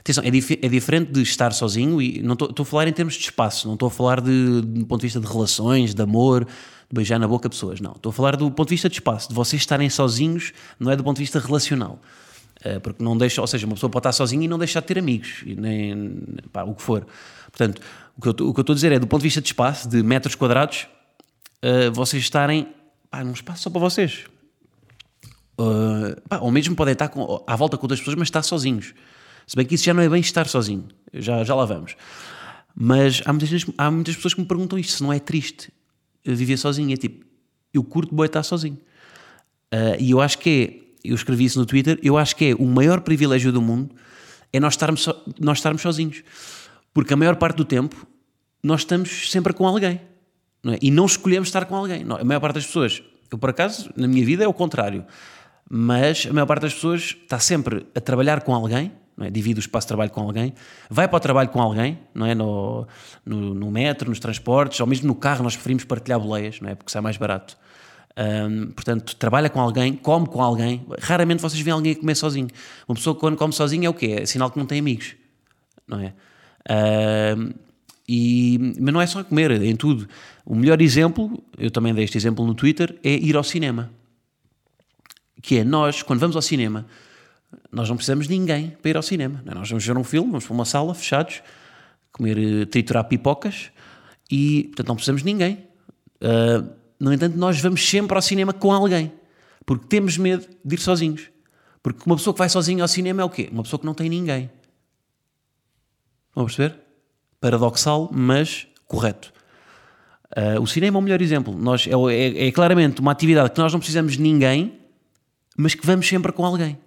Atenção, 0.00 0.24
é, 0.24 0.30
dif 0.30 0.58
é 0.60 0.68
diferente 0.68 1.12
de 1.12 1.22
estar 1.22 1.52
sozinho 1.52 2.00
e 2.00 2.22
não 2.22 2.32
estou 2.32 2.62
a 2.62 2.64
falar 2.64 2.88
em 2.88 2.92
termos 2.92 3.14
de 3.14 3.20
espaço, 3.20 3.66
não 3.66 3.74
estou 3.74 3.86
a 3.86 3.90
falar 3.90 4.20
de, 4.20 4.62
de, 4.62 4.84
ponto 4.84 5.00
de 5.00 5.06
vista 5.06 5.20
de 5.20 5.26
relações, 5.26 5.94
de 5.94 6.02
amor, 6.02 6.44
de 6.44 6.94
beijar 6.94 7.18
na 7.18 7.28
boca 7.28 7.48
pessoas, 7.48 7.80
não. 7.80 7.92
Estou 7.92 8.10
a 8.10 8.12
falar 8.12 8.34
do 8.34 8.50
ponto 8.50 8.68
de 8.68 8.74
vista 8.74 8.88
de 8.88 8.96
espaço, 8.96 9.28
de 9.28 9.34
vocês 9.34 9.60
estarem 9.60 9.90
sozinhos, 9.90 10.52
não 10.78 10.90
é 10.90 10.96
do 10.96 11.04
ponto 11.04 11.16
de 11.16 11.22
vista 11.22 11.38
relacional. 11.38 12.00
Uh, 12.64 12.80
porque 12.80 13.02
não 13.02 13.16
deixa, 13.16 13.40
ou 13.40 13.46
seja, 13.46 13.66
uma 13.66 13.74
pessoa 13.74 13.88
pode 13.88 14.00
estar 14.00 14.12
sozinha 14.12 14.44
e 14.44 14.48
não 14.48 14.58
deixar 14.58 14.80
de 14.80 14.86
ter 14.86 14.98
amigos, 14.98 15.42
nem 15.46 16.22
pá, 16.52 16.62
o 16.62 16.74
que 16.74 16.82
for. 16.82 17.06
Portanto, 17.50 17.80
o 18.16 18.20
que, 18.20 18.28
eu, 18.28 18.48
o 18.48 18.54
que 18.54 18.60
eu 18.60 18.62
estou 18.62 18.72
a 18.72 18.74
dizer 18.74 18.92
é, 18.92 18.98
do 18.98 19.06
ponto 19.06 19.20
de 19.20 19.28
vista 19.28 19.40
de 19.40 19.48
espaço, 19.48 19.88
de 19.88 20.02
metros 20.02 20.34
quadrados, 20.34 20.86
uh, 21.62 21.92
vocês 21.92 22.22
estarem 22.22 22.68
pá, 23.10 23.24
num 23.24 23.32
espaço 23.32 23.62
só 23.62 23.70
para 23.70 23.80
vocês. 23.80 24.24
Uh, 25.58 26.20
pá, 26.28 26.38
ou 26.38 26.50
mesmo 26.50 26.74
podem 26.74 26.92
estar 26.92 27.08
com, 27.08 27.42
à 27.46 27.56
volta 27.56 27.76
com 27.76 27.84
outras 27.84 28.00
pessoas, 28.00 28.16
mas 28.16 28.28
estar 28.28 28.42
sozinhos. 28.42 28.94
Se 29.46 29.56
bem 29.56 29.66
que 29.66 29.74
isso 29.74 29.84
já 29.84 29.94
não 29.94 30.02
é 30.02 30.08
bem 30.08 30.20
estar 30.20 30.46
sozinho, 30.46 30.86
já, 31.12 31.42
já 31.44 31.54
lá 31.54 31.64
vamos. 31.64 31.96
Mas 32.74 33.22
há 33.24 33.32
muitas, 33.32 33.66
há 33.76 33.90
muitas 33.90 34.16
pessoas 34.16 34.34
que 34.34 34.40
me 34.40 34.46
perguntam 34.46 34.78
isto: 34.78 34.92
se 34.92 35.02
não 35.02 35.12
é 35.12 35.18
triste 35.18 35.72
viver 36.24 36.56
sozinho. 36.56 36.92
É 36.92 36.96
tipo, 36.96 37.24
eu 37.72 37.82
curto 37.82 38.14
bem 38.14 38.26
estar 38.26 38.42
sozinho. 38.42 38.78
Uh, 39.72 39.96
e 39.98 40.10
eu 40.10 40.20
acho 40.20 40.38
que 40.38 40.50
é, 41.04 41.08
eu 41.10 41.14
escrevi 41.14 41.44
isso 41.44 41.58
no 41.58 41.66
Twitter, 41.66 41.98
eu 42.02 42.18
acho 42.18 42.34
que 42.34 42.46
é 42.46 42.54
o 42.54 42.66
maior 42.66 43.00
privilégio 43.00 43.52
do 43.52 43.62
mundo 43.62 43.94
é 44.52 44.58
nós 44.58 44.74
estarmos, 44.74 45.02
so, 45.02 45.14
nós 45.38 45.58
estarmos 45.58 45.82
sozinhos. 45.82 46.22
Porque 46.92 47.14
a 47.14 47.16
maior 47.16 47.36
parte 47.36 47.56
do 47.56 47.64
tempo 47.64 48.06
nós 48.62 48.80
estamos 48.80 49.30
sempre 49.30 49.52
com 49.52 49.66
alguém. 49.66 50.00
Não 50.62 50.74
é? 50.74 50.78
E 50.82 50.90
não 50.90 51.06
escolhemos 51.06 51.48
estar 51.48 51.64
com 51.66 51.76
alguém. 51.76 52.04
Não, 52.04 52.16
a 52.16 52.24
maior 52.24 52.40
parte 52.40 52.56
das 52.56 52.66
pessoas, 52.66 53.02
eu 53.30 53.38
por 53.38 53.50
acaso, 53.50 53.90
na 53.96 54.08
minha 54.08 54.24
vida 54.24 54.44
é 54.44 54.48
o 54.48 54.52
contrário. 54.52 55.04
Mas 55.68 56.26
a 56.28 56.32
maior 56.32 56.46
parte 56.46 56.62
das 56.62 56.74
pessoas 56.74 57.16
está 57.22 57.38
sempre 57.38 57.86
a 57.94 58.00
trabalhar 58.00 58.42
com 58.42 58.52
alguém, 58.52 58.92
não 59.16 59.26
é? 59.26 59.30
divide 59.30 59.58
o 59.58 59.60
espaço 59.60 59.86
de 59.86 59.88
trabalho 59.88 60.10
com 60.10 60.20
alguém, 60.20 60.54
vai 60.88 61.08
para 61.08 61.16
o 61.16 61.20
trabalho 61.20 61.48
com 61.48 61.60
alguém, 61.60 61.98
não 62.14 62.26
é? 62.26 62.34
no, 62.34 62.86
no, 63.24 63.54
no 63.54 63.70
metro, 63.70 64.08
nos 64.08 64.18
transportes, 64.18 64.80
ou 64.80 64.86
mesmo 64.86 65.06
no 65.06 65.14
carro, 65.14 65.42
nós 65.42 65.54
preferimos 65.54 65.84
partilhar 65.84 66.18
boleias, 66.18 66.60
não 66.60 66.70
é? 66.70 66.74
porque 66.74 66.90
sai 66.90 67.02
mais 67.02 67.16
barato. 67.16 67.56
Um, 68.16 68.72
portanto, 68.72 69.16
trabalha 69.16 69.48
com 69.48 69.60
alguém, 69.60 69.94
come 69.94 70.26
com 70.26 70.42
alguém. 70.42 70.84
Raramente 71.00 71.40
vocês 71.40 71.60
veem 71.60 71.72
alguém 71.72 71.94
comer 71.94 72.14
sozinho. 72.14 72.48
Uma 72.88 72.94
pessoa 72.96 73.14
quando 73.14 73.36
come 73.36 73.52
sozinho 73.52 73.86
é 73.86 73.88
o 73.88 73.94
quê? 73.94 74.18
É 74.20 74.26
sinal 74.26 74.50
que 74.50 74.58
não 74.58 74.66
tem 74.66 74.78
amigos, 74.78 75.14
não 75.86 76.00
é? 76.00 76.12
Um, 77.36 77.50
e, 78.08 78.74
mas 78.78 78.92
não 78.92 79.00
é 79.00 79.06
só 79.06 79.22
comer, 79.22 79.52
é 79.52 79.64
em 79.64 79.76
tudo. 79.76 80.08
O 80.44 80.54
melhor 80.54 80.82
exemplo, 80.82 81.42
eu 81.56 81.70
também 81.70 81.94
dei 81.94 82.04
este 82.04 82.18
exemplo 82.18 82.44
no 82.44 82.54
Twitter, 82.54 82.98
é 83.04 83.10
ir 83.10 83.36
ao 83.36 83.44
cinema 83.44 83.90
que 85.40 85.58
é 85.58 85.64
nós, 85.64 86.02
quando 86.02 86.20
vamos 86.20 86.36
ao 86.36 86.42
cinema, 86.42 86.86
nós 87.70 87.88
não 87.88 87.96
precisamos 87.96 88.26
de 88.26 88.38
ninguém 88.38 88.76
para 88.82 88.90
ir 88.90 88.96
ao 88.96 89.02
cinema. 89.02 89.42
É? 89.46 89.54
Nós 89.54 89.68
vamos 89.68 89.84
ver 89.84 89.96
um 89.96 90.04
filme, 90.04 90.30
vamos 90.30 90.44
para 90.44 90.54
uma 90.54 90.64
sala, 90.64 90.94
fechados, 90.94 91.42
comer, 92.12 92.38
eh, 92.38 92.64
triturar 92.66 93.04
pipocas 93.04 93.70
e, 94.30 94.64
portanto, 94.64 94.88
não 94.88 94.94
precisamos 94.96 95.22
de 95.22 95.26
ninguém. 95.26 95.66
Uh, 96.22 96.70
no 96.98 97.12
entanto, 97.12 97.36
nós 97.36 97.60
vamos 97.60 97.86
sempre 97.88 98.14
ao 98.14 98.22
cinema 98.22 98.52
com 98.52 98.72
alguém, 98.72 99.12
porque 99.64 99.86
temos 99.86 100.18
medo 100.18 100.46
de 100.64 100.74
ir 100.74 100.78
sozinhos. 100.78 101.30
Porque 101.82 102.02
uma 102.04 102.16
pessoa 102.16 102.34
que 102.34 102.38
vai 102.38 102.48
sozinha 102.48 102.82
ao 102.82 102.88
cinema 102.88 103.22
é 103.22 103.24
o 103.24 103.30
quê? 103.30 103.48
Uma 103.50 103.62
pessoa 103.62 103.80
que 103.80 103.86
não 103.86 103.94
tem 103.94 104.08
ninguém. 104.08 104.50
Vão 106.34 106.44
perceber? 106.44 106.76
Paradoxal, 107.40 108.10
mas 108.12 108.66
correto. 108.86 109.32
Uh, 110.36 110.60
o 110.60 110.66
cinema 110.66 110.98
é 110.98 111.00
o 111.00 111.02
melhor 111.02 111.22
exemplo. 111.22 111.56
Nós, 111.56 111.86
é, 111.86 111.92
é, 111.92 112.48
é 112.48 112.52
claramente 112.52 113.00
uma 113.00 113.12
atividade 113.12 113.50
que 113.50 113.58
nós 113.58 113.72
não 113.72 113.80
precisamos 113.80 114.12
de 114.12 114.20
ninguém 114.20 114.80
mas 115.60 115.74
que 115.74 115.86
vamos 115.86 116.08
sempre 116.08 116.32
com 116.32 116.44
alguém. 116.44 116.78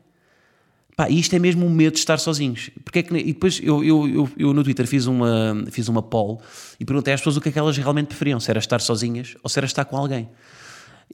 Pá, 0.96 1.10
e 1.10 1.20
isto 1.20 1.36
é 1.36 1.40
mesmo 1.40 1.66
o 1.66 1.70
medo 1.70 1.94
de 1.94 2.00
estar 2.00 2.20
sozinhos. 2.20 2.70
Porque 2.84 3.00
é 3.00 3.04
que, 3.04 3.16
e 3.16 3.34
depois 3.34 3.60
eu, 3.64 3.84
eu, 3.84 4.08
eu, 4.08 4.30
eu, 4.38 4.54
no 4.54 4.64
Twitter 4.64 4.86
fiz 4.88 5.08
uma, 5.08 5.66
fiz 5.72 5.88
uma 5.88 6.04
poll 6.04 6.42
e 6.80 6.86
perguntei 6.86 7.14
às 7.14 7.20
pessoas 7.20 7.38
o 7.38 7.42
que 7.42 7.50
é 7.50 7.52
que 7.52 7.60
elas 7.60 7.78
realmente 7.78 8.08
preferiam, 8.08 8.40
se 8.40 8.50
era 8.50 8.60
estar 8.60 8.80
sozinhas 8.80 9.36
ou 9.42 9.50
se 9.50 9.58
era 9.60 9.66
estar 9.66 9.86
com 9.86 9.98
alguém. 9.98 10.30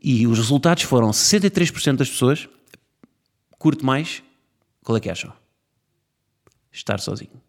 E 0.01 0.27
os 0.27 0.37
resultados 0.37 0.83
foram 0.83 1.11
63% 1.11 1.95
das 1.95 2.09
pessoas 2.09 2.47
curte 3.57 3.83
mais, 3.83 4.23
qual 4.83 4.97
é 4.97 5.01
que 5.01 5.09
acham? 5.09 5.33
Estar 6.71 6.99
sozinho. 6.99 7.41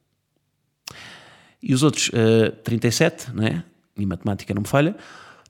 E 1.62 1.72
os 1.72 1.82
outros, 1.82 2.08
uh, 2.08 2.50
37, 2.64 3.32
não 3.32 3.44
é? 3.44 3.64
E 3.96 4.04
matemática 4.04 4.52
não 4.52 4.62
me 4.62 4.68
falha, 4.68 4.96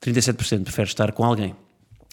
37% 0.01 0.65
prefere 0.65 0.89
estar 0.89 1.13
com 1.13 1.25
alguém. 1.25 1.57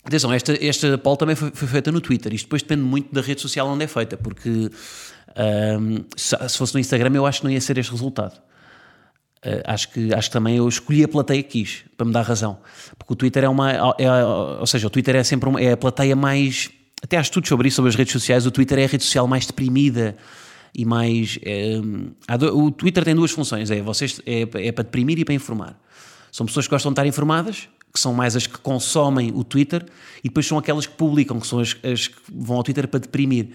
Atenção, 0.08 0.32
esta, 0.32 0.66
esta 0.66 0.98
poll 0.98 1.18
também 1.18 1.36
foi, 1.36 1.52
foi, 1.54 1.68
feita 1.68 1.92
no 1.92 2.00
Twitter. 2.00 2.34
Isto 2.34 2.46
depois 2.46 2.62
depende 2.62 2.82
muito 2.82 3.14
da 3.14 3.20
rede 3.20 3.42
social 3.42 3.68
onde 3.68 3.84
é 3.84 3.88
feita, 3.88 4.16
porque 4.16 4.50
um, 4.50 6.06
se, 6.16 6.34
se, 6.48 6.58
fosse 6.58 6.74
no 6.74 6.80
Instagram 6.80 7.14
eu 7.14 7.26
acho 7.26 7.42
que 7.42 7.46
não 7.46 7.52
ia 7.52 7.60
ser 7.60 7.78
este 7.78 7.92
resultado. 7.92 8.42
Uh, 9.46 9.62
acho, 9.66 9.90
que, 9.92 10.14
acho 10.14 10.30
que 10.30 10.34
também 10.34 10.56
eu 10.56 10.68
escolhi 10.68 11.04
a 11.04 11.10
plateia 11.10 11.44
que 11.44 11.62
quis, 11.62 11.84
para 11.98 12.08
me 12.08 12.14
dar 12.14 12.22
razão. 12.22 12.58
Porque 12.98 13.12
o 13.12 13.16
Twitter 13.18 13.44
é 13.44 13.50
uma. 13.50 13.70
É, 13.70 14.26
ou 14.60 14.66
seja, 14.66 14.88
o 14.88 14.90
Twitter 14.90 15.14
é 15.14 15.24
sempre 15.26 15.50
uma, 15.50 15.62
é 15.62 15.74
a 15.74 15.78
plateia 15.78 16.16
mais. 16.16 16.72
Até 17.04 17.18
há 17.18 17.22
estudos 17.22 17.50
sobre 17.50 17.68
isso, 17.68 17.76
sobre 17.76 17.90
as 17.90 17.96
redes 17.96 18.14
sociais. 18.14 18.46
O 18.46 18.52
Twitter 18.52 18.80
é 18.80 18.86
a 18.86 18.88
rede 18.88 19.04
social 19.04 19.28
mais 19.28 19.46
deprimida 19.46 20.16
e 20.74 20.86
mais. 20.86 21.38
É, 21.44 21.82
o 22.54 22.72
Twitter 22.72 23.04
tem 23.04 23.14
duas 23.14 23.32
funções: 23.32 23.70
é, 23.72 23.82
vocês, 23.82 24.22
é, 24.26 24.44
é 24.68 24.72
para 24.72 24.86
deprimir 24.86 25.20
e 25.20 25.26
para 25.26 25.34
informar. 25.34 25.78
São 26.32 26.46
pessoas 26.46 26.66
que 26.66 26.72
gostam 26.72 26.92
de 26.92 26.94
estar 26.94 27.06
informadas 27.06 27.68
que 27.98 28.02
são 28.02 28.14
mais 28.14 28.36
as 28.36 28.46
que 28.46 28.60
consomem 28.60 29.32
o 29.34 29.44
Twitter, 29.44 29.84
e 30.24 30.30
depois 30.30 30.46
são 30.46 30.58
aquelas 30.58 30.86
que 30.86 30.94
publicam, 30.94 31.40
que 31.40 31.48
são 31.48 31.60
as, 31.60 31.76
as 31.84 32.08
que 32.08 32.18
vão 32.32 32.58
ao 32.58 32.64
Twitter 32.64 32.88
para 32.88 33.00
deprimir. 33.00 33.50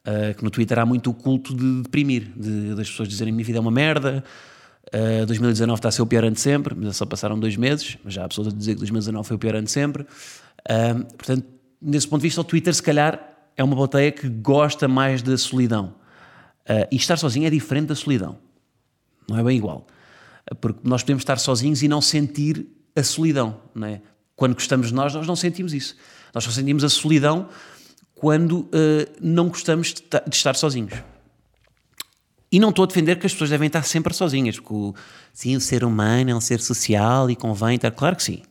Uh, 0.00 0.34
que 0.34 0.42
no 0.42 0.50
Twitter 0.50 0.78
há 0.78 0.86
muito 0.86 1.10
o 1.10 1.14
culto 1.14 1.54
de 1.54 1.82
deprimir, 1.82 2.32
de, 2.34 2.74
das 2.74 2.88
pessoas 2.88 3.08
dizerem 3.08 3.34
minha 3.34 3.44
vida 3.44 3.58
é 3.58 3.60
uma 3.60 3.70
merda, 3.70 4.24
uh, 4.94 5.22
ah, 5.22 5.26
2019 5.26 5.78
está 5.78 5.88
a 5.88 5.92
ser 5.92 6.00
o 6.00 6.06
pior 6.06 6.24
ano 6.24 6.34
de 6.34 6.40
sempre, 6.40 6.74
mas 6.74 6.96
só 6.96 7.04
passaram 7.04 7.38
dois 7.38 7.56
meses, 7.56 7.98
mas 8.02 8.14
já 8.14 8.24
há 8.24 8.28
pessoas 8.28 8.48
a 8.48 8.50
dizer 8.50 8.74
que 8.74 8.78
2019 8.78 9.26
foi 9.26 9.36
o 9.36 9.38
pior 9.38 9.56
ano 9.56 9.64
de 9.64 9.70
sempre. 9.70 10.04
Uh, 10.04 11.04
portanto, 11.16 11.44
nesse 11.82 12.08
ponto 12.08 12.20
de 12.20 12.28
vista, 12.28 12.40
o 12.40 12.44
Twitter, 12.44 12.72
se 12.72 12.82
calhar, 12.82 13.20
é 13.56 13.64
uma 13.64 13.76
plateia 13.76 14.10
que 14.12 14.28
gosta 14.28 14.88
mais 14.88 15.20
da 15.20 15.36
solidão. 15.36 15.94
e 16.90 16.96
estar 16.96 17.18
sozinho 17.18 17.46
é 17.46 17.50
diferente 17.50 17.88
da 17.88 17.94
solidão. 17.94 18.38
Não 19.28 19.36
é 19.36 19.42
bem 19.42 19.56
igual. 19.56 19.86
Porque 20.60 20.80
nós 20.84 21.02
podemos 21.02 21.22
estar 21.22 21.38
sozinhos 21.38 21.82
e 21.82 21.88
não 21.88 22.00
sentir 22.00 22.66
a 22.94 23.02
solidão. 23.02 23.60
Não 23.74 23.86
é? 23.86 24.00
Quando 24.36 24.54
gostamos 24.54 24.88
de 24.88 24.94
nós, 24.94 25.14
nós 25.14 25.26
não 25.26 25.36
sentimos 25.36 25.74
isso. 25.74 25.96
Nós 26.34 26.44
só 26.44 26.50
sentimos 26.50 26.84
a 26.84 26.88
solidão 26.88 27.48
quando 28.14 28.60
uh, 28.60 28.68
não 29.20 29.48
gostamos 29.48 29.94
de, 29.94 30.02
de, 30.02 30.36
estar 30.36 30.54
sozinhos. 30.56 30.92
E 32.52 32.58
não 32.58 32.70
estou 32.70 32.82
a 32.82 32.86
defender 32.86 33.18
que 33.18 33.26
as 33.26 33.32
pessoas 33.32 33.50
devem 33.50 33.68
estar 33.68 33.82
sempre 33.82 34.12
sozinhas, 34.12 34.56
porque 34.56 34.74
o, 34.74 34.94
sim, 35.32 35.56
o 35.56 35.60
ser 35.60 35.84
humano 35.84 36.30
é 36.30 36.34
um 36.34 36.40
ser 36.40 36.60
social 36.60 37.30
e 37.30 37.36
convém 37.36 37.76
estar. 37.76 37.90
Claro 37.92 38.16
que 38.16 38.22
sim. 38.22 38.42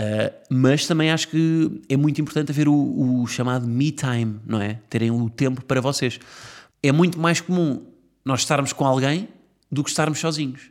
Uh, 0.00 0.32
mas 0.48 0.86
também 0.86 1.10
acho 1.10 1.28
que 1.28 1.82
é 1.88 1.96
muito 1.96 2.20
importante 2.20 2.50
haver 2.50 2.66
o, 2.66 3.20
o, 3.22 3.26
chamado 3.26 3.66
me 3.66 3.92
time, 3.92 4.40
não 4.46 4.60
é? 4.60 4.78
Terem 4.88 5.10
o 5.10 5.28
tempo 5.28 5.64
para 5.64 5.80
vocês. 5.80 6.18
É 6.82 6.90
muito 6.90 7.18
mais 7.18 7.40
comum 7.40 7.84
nós 8.24 8.40
estarmos 8.40 8.72
com 8.72 8.86
alguém 8.86 9.28
do 9.70 9.84
que 9.84 9.90
estarmos 9.90 10.18
sozinhos. 10.18 10.70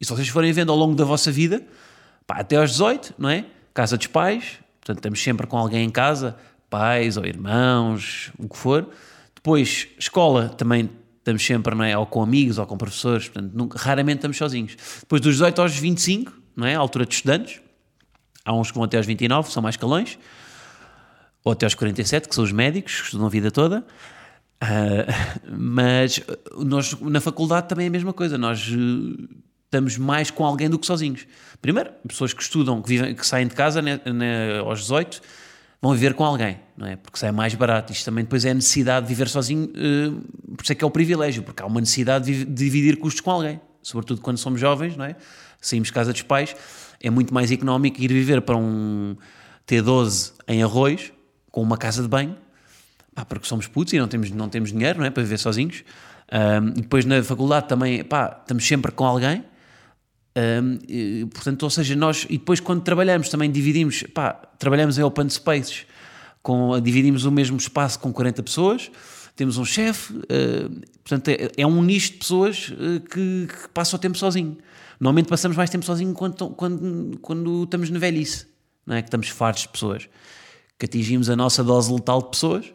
E 0.00 0.04
se 0.04 0.10
vocês 0.10 0.28
forem 0.28 0.52
vendo 0.52 0.72
ao 0.72 0.76
longo 0.76 0.94
da 0.94 1.04
vossa 1.04 1.30
vida, 1.30 1.64
Pá, 2.26 2.36
até 2.38 2.56
aos 2.56 2.70
18, 2.72 3.14
não 3.18 3.28
é? 3.28 3.44
Casa 3.72 3.96
dos 3.96 4.06
pais, 4.06 4.58
portanto 4.80 4.98
estamos 4.98 5.22
sempre 5.22 5.46
com 5.46 5.58
alguém 5.58 5.84
em 5.84 5.90
casa, 5.90 6.36
pais 6.70 7.16
ou 7.16 7.26
irmãos, 7.26 8.30
o 8.38 8.48
que 8.48 8.56
for. 8.56 8.88
Depois, 9.34 9.88
escola, 9.98 10.48
também 10.48 10.90
estamos 11.18 11.44
sempre, 11.44 11.74
não 11.74 11.84
é? 11.84 11.96
Ou 11.96 12.06
com 12.06 12.22
amigos 12.22 12.58
ou 12.58 12.66
com 12.66 12.76
professores, 12.76 13.28
portanto 13.28 13.52
nunca, 13.54 13.78
raramente 13.78 14.18
estamos 14.18 14.36
sozinhos. 14.36 14.76
Depois 15.00 15.20
dos 15.20 15.34
18 15.34 15.62
aos 15.62 15.76
25, 15.76 16.32
não 16.56 16.66
é? 16.66 16.74
A 16.74 16.78
altura 16.78 17.04
de 17.04 17.14
estudantes, 17.14 17.60
Há 18.44 18.52
uns 18.52 18.70
que 18.70 18.74
vão 18.76 18.84
até 18.84 18.98
aos 18.98 19.06
29, 19.06 19.50
são 19.50 19.62
mais 19.62 19.76
calões, 19.76 20.18
ou 21.42 21.52
até 21.52 21.64
aos 21.64 21.74
47, 21.74 22.28
que 22.28 22.34
são 22.34 22.44
os 22.44 22.52
médicos, 22.52 22.96
que 22.96 23.04
estudam 23.06 23.26
a 23.26 23.30
vida 23.30 23.50
toda. 23.50 23.84
Uh, 24.62 25.48
mas 25.56 26.20
nós 26.58 26.94
na 27.00 27.20
faculdade 27.20 27.68
também 27.68 27.86
é 27.86 27.88
a 27.88 27.92
mesma 27.92 28.12
coisa, 28.12 28.36
nós 28.36 28.68
uh, 28.68 29.28
estamos 29.64 29.98
mais 29.98 30.30
com 30.30 30.44
alguém 30.44 30.68
do 30.68 30.78
que 30.78 30.86
sozinhos. 30.86 31.26
Primeiro, 31.60 31.90
pessoas 32.06 32.32
que 32.32 32.42
estudam, 32.42 32.80
que, 32.82 32.88
vivem, 32.88 33.14
que 33.14 33.26
saem 33.26 33.46
de 33.46 33.54
casa 33.54 33.80
né, 33.80 34.00
né, 34.04 34.58
aos 34.58 34.80
18, 34.80 35.20
vão 35.80 35.92
viver 35.92 36.14
com 36.14 36.24
alguém, 36.24 36.58
não 36.76 36.86
é? 36.86 36.96
Porque 36.96 37.18
sai 37.18 37.30
mais 37.32 37.54
barato. 37.54 37.92
Isto 37.92 38.06
também 38.06 38.24
depois 38.24 38.44
é 38.44 38.50
a 38.50 38.54
necessidade 38.54 39.06
de 39.06 39.12
viver 39.12 39.28
sozinho, 39.28 39.64
uh, 39.64 40.54
por 40.56 40.62
isso 40.62 40.72
é 40.72 40.74
que 40.74 40.82
é 40.82 40.86
o 40.86 40.90
privilégio, 40.90 41.42
porque 41.42 41.62
há 41.62 41.66
uma 41.66 41.80
necessidade 41.80 42.24
de, 42.24 42.44
dividir 42.44 42.96
custos 42.96 43.20
com 43.20 43.30
alguém, 43.30 43.60
sobretudo 43.82 44.20
quando 44.20 44.38
somos 44.38 44.60
jovens, 44.60 44.96
não 44.96 45.04
é? 45.04 45.16
Saímos 45.60 45.88
de 45.88 45.92
casa 45.92 46.12
dos 46.12 46.22
pais, 46.22 46.56
é 47.02 47.10
muito 47.10 47.34
mais 47.34 47.50
económico 47.50 48.00
ir 48.00 48.08
viver 48.08 48.40
para 48.40 48.56
um 48.56 49.16
T12 49.66 50.32
em 50.48 50.62
arroz, 50.62 51.12
com 51.50 51.62
uma 51.62 51.76
casa 51.76 52.02
de 52.02 52.08
banho, 52.08 52.36
pá, 53.14 53.24
porque 53.24 53.46
somos 53.46 53.66
putos 53.66 53.92
e 53.92 53.98
não 53.98 54.08
temos, 54.08 54.30
não 54.30 54.48
temos 54.48 54.72
dinheiro 54.72 54.98
não 54.98 55.06
é, 55.06 55.10
para 55.10 55.22
viver 55.22 55.38
sozinhos. 55.38 55.84
Um, 56.32 56.70
depois 56.70 57.04
na 57.04 57.22
faculdade 57.22 57.68
também, 57.68 58.02
pá, 58.02 58.38
estamos 58.40 58.66
sempre 58.66 58.90
com 58.90 59.04
alguém. 59.04 59.44
Um, 60.36 60.78
e, 60.88 61.26
portanto, 61.32 61.62
ou 61.62 61.70
seja, 61.70 61.94
nós, 61.94 62.26
e 62.28 62.38
depois 62.38 62.58
quando 62.58 62.82
trabalhamos 62.82 63.28
também 63.28 63.50
dividimos, 63.50 64.02
pá, 64.14 64.32
trabalhamos 64.58 64.98
em 64.98 65.02
open 65.02 65.28
spaces, 65.28 65.86
com, 66.42 66.78
dividimos 66.80 67.24
o 67.24 67.30
mesmo 67.30 67.56
espaço 67.56 68.00
com 68.00 68.12
40 68.12 68.42
pessoas, 68.42 68.90
temos 69.36 69.58
um 69.58 69.64
chefe, 69.64 70.12
uh, 70.14 70.82
portanto, 71.02 71.28
é, 71.28 71.50
é, 71.56 71.66
um 71.66 71.82
nicho 71.82 72.12
de 72.12 72.18
pessoas 72.18 72.68
uh, 72.70 73.00
que, 73.00 73.46
que 73.46 73.68
passam 73.72 73.96
o 73.96 74.00
tempo 74.00 74.18
sozinho. 74.18 74.56
Normalmente 74.98 75.28
passamos 75.28 75.56
mais 75.56 75.70
tempo 75.70 75.84
sozinho 75.84 76.12
quando, 76.14 76.50
quando, 76.50 77.18
quando 77.20 77.64
estamos 77.64 77.90
na 77.90 77.98
velhice, 77.98 78.46
não 78.86 78.96
é? 78.96 79.02
que 79.02 79.08
estamos 79.08 79.28
fartos 79.28 79.62
de 79.62 79.68
pessoas, 79.68 80.08
que 80.78 80.86
atingimos 80.86 81.30
a 81.30 81.36
nossa 81.36 81.62
dose 81.62 81.92
letal 81.92 82.22
de 82.22 82.30
pessoas 82.30 82.72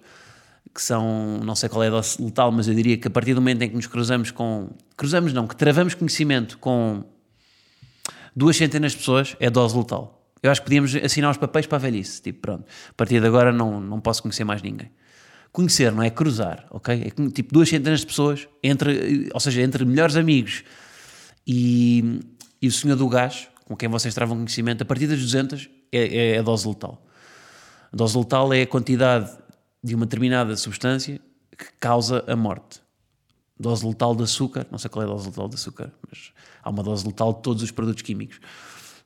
que 0.73 0.81
são, 0.81 1.39
não 1.43 1.55
sei 1.55 1.67
qual 1.67 1.83
é 1.83 1.87
a 1.87 1.89
dose 1.89 2.21
letal, 2.21 2.51
mas 2.51 2.67
eu 2.67 2.73
diria 2.73 2.95
que 2.97 3.07
a 3.07 3.11
partir 3.11 3.33
do 3.33 3.41
momento 3.41 3.63
em 3.63 3.69
que 3.69 3.75
nos 3.75 3.87
cruzamos 3.87 4.31
com, 4.31 4.69
cruzamos 4.95 5.33
não, 5.33 5.47
que 5.47 5.55
travamos 5.55 5.93
conhecimento 5.93 6.57
com 6.57 7.03
duas 8.39 8.55
centenas 8.55 8.93
de 8.93 8.99
pessoas, 8.99 9.35
é 9.39 9.49
dose 9.49 9.77
letal. 9.77 10.33
Eu 10.41 10.49
acho 10.49 10.61
que 10.61 10.65
podíamos 10.65 10.95
assinar 10.95 11.29
os 11.29 11.37
papéis 11.37 11.67
para 11.67 11.75
a 11.75 11.79
velhice, 11.79 12.21
tipo, 12.21 12.39
pronto, 12.39 12.63
a 12.89 12.93
partir 12.93 13.19
de 13.19 13.27
agora 13.27 13.51
não, 13.51 13.81
não 13.81 13.99
posso 13.99 14.21
conhecer 14.21 14.45
mais 14.45 14.61
ninguém. 14.61 14.89
Conhecer 15.51 15.91
não 15.91 16.01
é 16.01 16.09
cruzar, 16.09 16.65
ok? 16.71 17.03
É 17.05 17.29
tipo 17.31 17.53
duas 17.53 17.67
centenas 17.67 17.99
de 17.99 18.05
pessoas, 18.05 18.47
entre, 18.63 19.29
ou 19.33 19.39
seja, 19.41 19.61
entre 19.61 19.83
melhores 19.83 20.15
amigos 20.15 20.63
e, 21.45 22.21
e 22.61 22.67
o 22.67 22.71
senhor 22.71 22.95
do 22.95 23.09
gás, 23.09 23.49
com 23.65 23.75
quem 23.75 23.89
vocês 23.89 24.13
travam 24.13 24.37
conhecimento, 24.37 24.83
a 24.83 24.85
partir 24.85 25.07
das 25.07 25.19
200 25.19 25.69
é, 25.91 26.35
é 26.35 26.43
dose 26.43 26.65
letal. 26.65 27.05
A 27.91 27.97
dose 27.97 28.17
letal 28.17 28.53
é 28.53 28.61
a 28.61 28.67
quantidade 28.67 29.29
de 29.83 29.95
uma 29.95 30.05
determinada 30.05 30.55
substância 30.55 31.19
que 31.57 31.65
causa 31.77 32.23
a 32.25 32.35
morte. 32.37 32.79
Dose 33.59 33.85
letal 33.85 34.15
de 34.15 34.23
açúcar, 34.23 34.65
não 34.71 34.77
sei 34.77 34.89
qual 34.89 35.03
é 35.03 35.05
a 35.05 35.11
dose 35.11 35.27
letal 35.27 35.49
de 35.49 35.55
açúcar, 35.55 35.91
mas 36.07 36.31
há 36.63 36.69
uma 36.69 36.81
dose 36.81 37.05
letal 37.05 37.33
de 37.33 37.41
todos 37.41 37.61
os 37.61 37.71
produtos 37.71 38.01
químicos. 38.01 38.39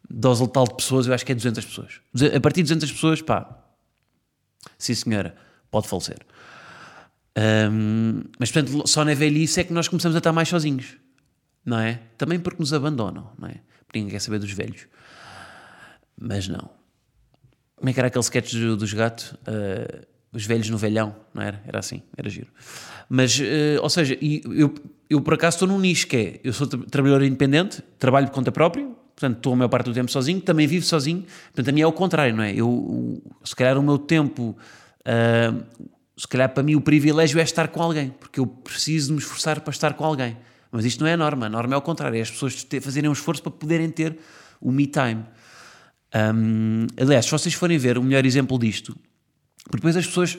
Dose 0.09 0.43
letal 0.43 0.65
de 0.65 0.75
pessoas, 0.75 1.07
eu 1.07 1.13
acho 1.13 1.25
que 1.25 1.31
é 1.31 1.35
200 1.35 1.65
pessoas. 1.65 2.01
A 2.35 2.39
partir 2.39 2.61
de 2.61 2.73
200 2.73 2.91
pessoas, 2.91 3.21
pá, 3.21 3.63
sim 4.77 4.93
senhora, 4.93 5.35
pode 5.71 5.87
falecer. 5.87 6.19
Um, 7.35 8.21
mas 8.37 8.51
portanto, 8.51 8.87
só 8.87 9.03
na 9.03 9.15
velhice 9.15 9.59
é 9.59 9.63
que 9.63 9.73
nós 9.73 9.87
começamos 9.87 10.15
a 10.15 10.19
estar 10.19 10.31
mais 10.31 10.49
sozinhos, 10.49 10.97
não 11.65 11.79
é? 11.79 12.01
Também 12.17 12.39
porque 12.39 12.59
nos 12.59 12.73
abandonam, 12.73 13.31
não 13.39 13.47
é? 13.47 13.55
Porque 13.87 13.99
ninguém 13.99 14.11
quer 14.11 14.19
saber 14.19 14.37
dos 14.37 14.51
velhos. 14.51 14.87
Mas 16.15 16.47
não. 16.47 16.69
Como 17.75 17.89
é 17.89 17.93
que 17.93 17.99
era 17.99 18.07
aquele 18.07 18.23
sketch 18.23 18.53
dos 18.53 18.93
gatos? 18.93 19.31
Uh, 19.31 20.12
os 20.33 20.45
velhos 20.45 20.69
no 20.69 20.77
velhão, 20.77 21.15
não 21.33 21.41
era? 21.41 21.61
Era 21.65 21.79
assim, 21.79 22.01
era 22.17 22.29
giro. 22.29 22.47
Mas, 23.07 23.39
uh, 23.39 23.81
ou 23.81 23.89
seja, 23.89 24.17
eu, 24.21 24.73
eu 25.09 25.21
por 25.21 25.35
acaso 25.35 25.55
estou 25.55 25.67
num 25.67 25.79
nicho 25.79 26.07
que 26.07 26.17
é, 26.17 26.39
eu 26.43 26.51
sou 26.51 26.67
trabalhador 26.67 27.23
independente, 27.23 27.83
trabalho 27.99 28.27
por 28.27 28.33
conta 28.33 28.51
própria, 28.51 28.85
portanto 29.15 29.37
estou 29.37 29.53
a 29.53 29.55
maior 29.55 29.69
parte 29.69 29.85
do 29.85 29.93
tempo 29.93 30.11
sozinho, 30.11 30.41
também 30.41 30.65
vivo 30.65 30.85
sozinho, 30.85 31.23
portanto 31.53 31.69
a 31.69 31.71
mim 31.71 31.81
é 31.81 31.87
o 31.87 31.91
contrário, 31.91 32.35
não 32.35 32.43
é? 32.43 32.53
Eu, 32.53 33.21
se 33.43 33.55
calhar 33.55 33.77
o 33.77 33.83
meu 33.83 33.97
tempo, 33.97 34.57
uh, 35.01 35.63
se 36.17 36.27
calhar 36.27 36.49
para 36.49 36.63
mim 36.63 36.75
o 36.75 36.81
privilégio 36.81 37.39
é 37.39 37.43
estar 37.43 37.67
com 37.67 37.81
alguém, 37.81 38.09
porque 38.19 38.39
eu 38.39 38.47
preciso 38.47 39.13
me 39.13 39.19
esforçar 39.19 39.61
para 39.61 39.71
estar 39.71 39.93
com 39.93 40.03
alguém. 40.03 40.35
Mas 40.71 40.85
isto 40.85 41.01
não 41.01 41.07
é 41.07 41.13
a 41.13 41.17
norma, 41.17 41.45
a 41.45 41.49
norma 41.49 41.75
é 41.75 41.77
o 41.77 41.81
contrário, 41.81 42.17
é 42.17 42.21
as 42.21 42.31
pessoas 42.31 42.65
fazerem 42.81 43.07
um 43.07 43.13
esforço 43.13 43.43
para 43.43 43.51
poderem 43.51 43.91
ter 43.91 44.17
o 44.59 44.71
me 44.71 44.87
time. 44.87 45.23
Um, 46.15 46.87
aliás, 46.97 47.25
se 47.25 47.31
vocês 47.31 47.53
forem 47.53 47.77
ver 47.77 47.97
o 47.97 48.03
melhor 48.03 48.25
exemplo 48.25 48.57
disto, 48.57 48.97
porque 49.63 49.77
depois 49.77 49.95
as 49.95 50.05
pessoas, 50.05 50.37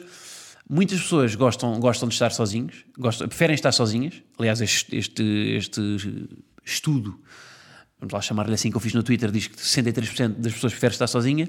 muitas 0.68 1.00
pessoas 1.00 1.34
gostam, 1.34 1.78
gostam 1.80 2.08
de 2.08 2.14
estar 2.14 2.30
sozinhos, 2.30 2.84
gostam, 2.98 3.28
preferem 3.28 3.54
estar 3.54 3.72
sozinhas. 3.72 4.22
Aliás, 4.38 4.60
este, 4.60 4.96
este, 4.96 5.22
este 5.56 6.28
estudo, 6.64 7.18
vamos 7.98 8.12
lá 8.12 8.20
chamar-lhe 8.20 8.54
assim 8.54 8.70
que 8.70 8.76
eu 8.76 8.80
fiz 8.80 8.94
no 8.94 9.02
Twitter, 9.02 9.30
diz 9.30 9.46
que 9.46 9.56
63% 9.56 10.28
das 10.28 10.52
pessoas 10.52 10.72
preferem 10.72 10.94
estar 10.94 11.06
sozinha. 11.06 11.48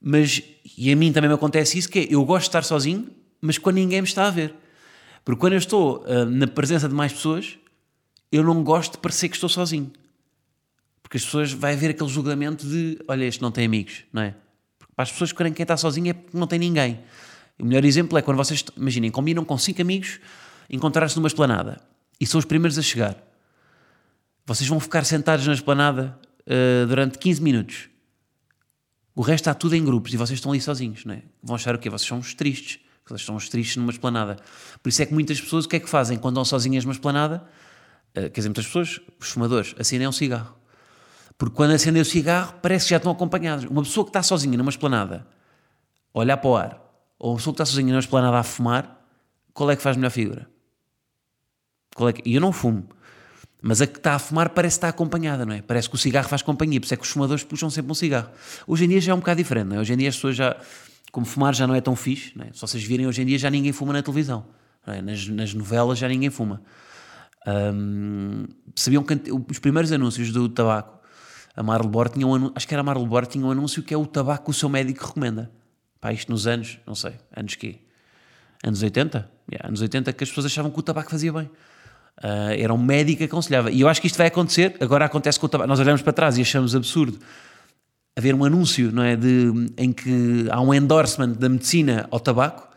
Mas, 0.00 0.42
e 0.76 0.92
a 0.92 0.96
mim 0.96 1.12
também 1.12 1.28
me 1.28 1.34
acontece 1.34 1.78
isso, 1.78 1.88
que 1.88 1.98
é, 1.98 2.06
eu 2.10 2.24
gosto 2.24 2.44
de 2.44 2.48
estar 2.48 2.64
sozinho, 2.64 3.08
mas 3.40 3.58
quando 3.58 3.76
ninguém 3.76 4.00
me 4.00 4.08
está 4.08 4.26
a 4.26 4.30
ver. 4.30 4.54
Porque 5.24 5.40
quando 5.40 5.54
eu 5.54 5.58
estou 5.58 6.04
uh, 6.04 6.24
na 6.24 6.46
presença 6.46 6.88
de 6.88 6.94
mais 6.94 7.12
pessoas, 7.12 7.58
eu 8.30 8.42
não 8.42 8.62
gosto 8.62 8.92
de 8.92 8.98
parecer 8.98 9.28
que 9.28 9.36
estou 9.36 9.48
sozinho. 9.48 9.90
Porque 11.02 11.16
as 11.16 11.24
pessoas, 11.24 11.52
vai 11.52 11.74
haver 11.74 11.90
aquele 11.90 12.08
julgamento 12.08 12.66
de, 12.66 12.98
olha, 13.08 13.24
este 13.24 13.42
não 13.42 13.50
tem 13.50 13.64
amigos, 13.64 14.04
não 14.12 14.22
é? 14.22 14.34
Para 14.98 15.04
as 15.04 15.12
pessoas 15.12 15.30
que 15.30 15.38
querem 15.38 15.52
quem 15.52 15.62
está 15.62 15.76
sozinho 15.76 16.10
é 16.10 16.12
porque 16.12 16.36
não 16.36 16.48
tem 16.48 16.58
ninguém. 16.58 16.98
O 17.56 17.64
melhor 17.64 17.84
exemplo 17.84 18.18
é 18.18 18.20
quando 18.20 18.36
vocês, 18.36 18.64
imaginem, 18.76 19.12
combinam 19.12 19.44
com 19.44 19.56
cinco 19.56 19.80
amigos 19.80 20.18
encontrar-se 20.68 21.14
numa 21.14 21.28
esplanada 21.28 21.80
e 22.20 22.26
são 22.26 22.36
os 22.40 22.44
primeiros 22.44 22.76
a 22.76 22.82
chegar. 22.82 23.16
Vocês 24.44 24.68
vão 24.68 24.80
ficar 24.80 25.04
sentados 25.04 25.46
na 25.46 25.52
esplanada 25.52 26.18
uh, 26.40 26.84
durante 26.88 27.16
15 27.16 27.40
minutos. 27.40 27.88
O 29.14 29.22
resto 29.22 29.42
está 29.42 29.54
tudo 29.54 29.76
em 29.76 29.84
grupos 29.84 30.12
e 30.12 30.16
vocês 30.16 30.36
estão 30.36 30.50
ali 30.50 30.60
sozinhos, 30.60 31.04
não 31.04 31.14
é? 31.14 31.22
Vão 31.44 31.54
achar 31.54 31.76
o 31.76 31.78
quê? 31.78 31.88
Vocês 31.88 32.08
são 32.08 32.18
os 32.18 32.34
tristes. 32.34 32.80
Vocês 33.06 33.24
são 33.24 33.36
os 33.36 33.48
tristes 33.48 33.76
numa 33.76 33.92
esplanada. 33.92 34.34
Por 34.82 34.88
isso 34.88 35.00
é 35.00 35.06
que 35.06 35.14
muitas 35.14 35.40
pessoas 35.40 35.64
o 35.64 35.68
que 35.68 35.76
é 35.76 35.80
que 35.80 35.88
fazem 35.88 36.18
quando 36.18 36.34
estão 36.34 36.44
sozinhas 36.44 36.84
numa 36.84 36.92
esplanada? 36.92 37.44
Uh, 38.10 38.22
quer 38.22 38.30
dizer, 38.30 38.48
muitas 38.48 38.66
pessoas, 38.66 38.98
os 39.20 39.30
fumadores, 39.30 39.76
acendem 39.78 40.08
um 40.08 40.12
cigarro. 40.12 40.57
Porque 41.38 41.54
quando 41.54 41.70
acendem 41.70 42.02
o 42.02 42.04
cigarro, 42.04 42.54
parece 42.60 42.86
que 42.86 42.90
já 42.90 42.96
estão 42.96 43.12
acompanhados. 43.12 43.64
Uma 43.64 43.82
pessoa 43.82 44.04
que 44.04 44.10
está 44.10 44.24
sozinha 44.24 44.58
numa 44.58 44.70
esplanada, 44.70 45.24
olhar 46.12 46.36
para 46.36 46.50
o 46.50 46.56
ar, 46.56 46.82
ou 47.16 47.30
uma 47.30 47.36
pessoa 47.36 47.54
que 47.54 47.62
está 47.62 47.64
sozinha 47.64 47.92
numa 47.92 48.00
esplanada 48.00 48.36
a 48.36 48.42
fumar, 48.42 49.00
qual 49.54 49.70
é 49.70 49.76
que 49.76 49.82
faz 49.82 49.96
melhor 49.96 50.10
figura? 50.10 50.50
Qual 51.94 52.08
é 52.08 52.12
que... 52.12 52.28
E 52.28 52.34
eu 52.34 52.40
não 52.40 52.52
fumo. 52.52 52.88
Mas 53.62 53.80
a 53.80 53.86
que 53.86 53.98
está 53.98 54.14
a 54.14 54.18
fumar 54.18 54.50
parece 54.50 54.76
estar 54.76 54.88
acompanhada, 54.88 55.46
não 55.46 55.54
é? 55.54 55.62
Parece 55.62 55.88
que 55.88 55.94
o 55.94 55.98
cigarro 55.98 56.28
faz 56.28 56.42
companhia, 56.42 56.80
por 56.80 56.86
isso 56.86 56.94
é 56.94 56.96
que 56.96 57.04
os 57.04 57.10
fumadores 57.10 57.44
puxam 57.44 57.70
sempre 57.70 57.90
um 57.90 57.94
cigarro. 57.94 58.30
Hoje 58.66 58.84
em 58.84 58.88
dia 58.88 59.00
já 59.00 59.12
é 59.12 59.14
um 59.14 59.18
bocado 59.18 59.38
diferente, 59.38 59.66
não 59.68 59.76
é? 59.76 59.80
Hoje 59.80 59.92
em 59.92 59.96
dia 59.96 60.08
as 60.08 60.16
pessoas 60.16 60.36
já, 60.36 60.56
como 61.12 61.26
fumar 61.26 61.54
já 61.54 61.66
não 61.66 61.74
é 61.74 61.80
tão 61.80 61.94
fixe, 61.94 62.32
não 62.36 62.44
é? 62.44 62.52
Se 62.52 62.60
vocês 62.60 62.82
virem, 62.82 63.06
hoje 63.06 63.22
em 63.22 63.26
dia 63.26 63.38
já 63.38 63.50
ninguém 63.50 63.72
fuma 63.72 63.92
na 63.92 64.02
televisão, 64.02 64.44
é? 64.86 65.00
nas, 65.02 65.26
nas, 65.28 65.54
novelas 65.54 65.98
já 65.98 66.08
ninguém 66.08 66.30
fuma. 66.30 66.62
Um, 67.46 68.44
sabiam 68.76 69.02
que 69.02 69.20
os 69.50 69.58
primeiros 69.58 69.90
anúncios 69.90 70.32
do 70.32 70.48
tabaco 70.48 70.97
a 71.58 71.62
Marlboro 71.64 72.08
tinha 72.08 72.24
um 72.24 72.52
acho 72.54 72.68
que 72.68 72.72
era 72.72 72.82
a 72.82 72.84
Marlboro, 72.84 73.26
tinha 73.26 73.44
um 73.44 73.50
anúncio 73.50 73.82
que 73.82 73.92
é 73.92 73.96
o 73.96 74.06
tabaco 74.06 74.44
que 74.44 74.50
o 74.50 74.54
seu 74.54 74.68
médico 74.68 75.04
recomenda. 75.04 75.50
Pá, 76.00 76.12
isto 76.12 76.30
nos 76.30 76.46
anos, 76.46 76.78
não 76.86 76.94
sei, 76.94 77.14
anos 77.36 77.56
quê? 77.56 77.80
Anos 78.64 78.80
80? 78.80 79.28
Yeah, 79.50 79.68
anos 79.68 79.80
80 79.80 80.12
que 80.12 80.22
as 80.22 80.30
pessoas 80.30 80.46
achavam 80.46 80.70
que 80.70 80.78
o 80.78 80.82
tabaco 80.82 81.10
fazia 81.10 81.32
bem. 81.32 81.50
Uh, 82.22 82.54
era 82.56 82.72
um 82.72 82.78
médico 82.78 83.18
que 83.18 83.24
aconselhava. 83.24 83.72
E 83.72 83.80
eu 83.80 83.88
acho 83.88 84.00
que 84.00 84.06
isto 84.06 84.16
vai 84.16 84.28
acontecer, 84.28 84.76
agora 84.78 85.04
acontece 85.04 85.40
com 85.40 85.46
o 85.46 85.48
tabaco. 85.48 85.68
Nós 85.68 85.80
olhamos 85.80 86.00
para 86.00 86.12
trás 86.12 86.38
e 86.38 86.42
achamos 86.42 86.76
absurdo 86.76 87.18
haver 88.16 88.36
um 88.36 88.44
anúncio, 88.44 88.92
não 88.92 89.02
é? 89.02 89.16
De, 89.16 89.72
em 89.76 89.92
que 89.92 90.46
há 90.52 90.60
um 90.60 90.72
endorsement 90.72 91.32
da 91.32 91.48
medicina 91.48 92.06
ao 92.12 92.20
tabaco. 92.20 92.68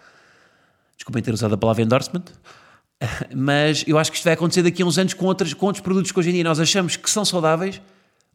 Desculpem 0.95 1.21
ter 1.21 1.35
usado 1.35 1.53
a 1.53 1.57
palavra 1.57 1.83
endorsement. 1.83 2.23
Mas 3.35 3.83
eu 3.85 3.99
acho 3.99 4.09
que 4.09 4.17
isto 4.17 4.25
vai 4.25 4.33
acontecer 4.33 4.63
daqui 4.63 4.81
a 4.81 4.85
uns 4.87 4.97
anos 4.97 5.13
com, 5.13 5.25
outros, 5.27 5.53
com 5.53 5.67
outros 5.67 5.83
produtos 5.83 6.11
que 6.11 6.19
hoje 6.19 6.31
em 6.31 6.33
dia 6.33 6.43
nós 6.43 6.59
achamos 6.59 6.95
que 6.95 7.09
são 7.11 7.23
saudáveis 7.23 7.79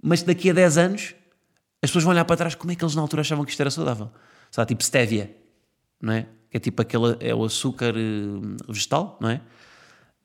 mas 0.03 0.23
daqui 0.23 0.51
a 0.51 0.53
10 0.53 0.79
anos 0.79 1.15
as 1.83 1.91
pessoas 1.91 2.05
vão 2.05 2.13
olhar 2.13 2.25
para 2.25 2.37
trás 2.37 2.55
como 2.55 2.73
é 2.73 2.75
que 2.75 2.85
eles 2.85 2.95
na 2.95 3.03
altura 3.03 3.21
achavam 3.21 3.45
que 3.45 3.51
isto 3.51 3.61
era 3.61 3.71
saudável. 3.71 4.11
Sabe, 4.51 4.69
tipo 4.69 4.83
stevia, 4.83 5.37
não 6.01 6.13
é? 6.13 6.27
Que 6.51 6.57
é 6.57 6.61
tipo 6.61 6.81
aquele, 6.83 7.17
é 7.21 7.35
o 7.35 7.45
açúcar 7.45 7.95
uh, 7.95 8.73
vegetal, 8.73 9.19
não 9.21 9.29
é? 9.29 9.41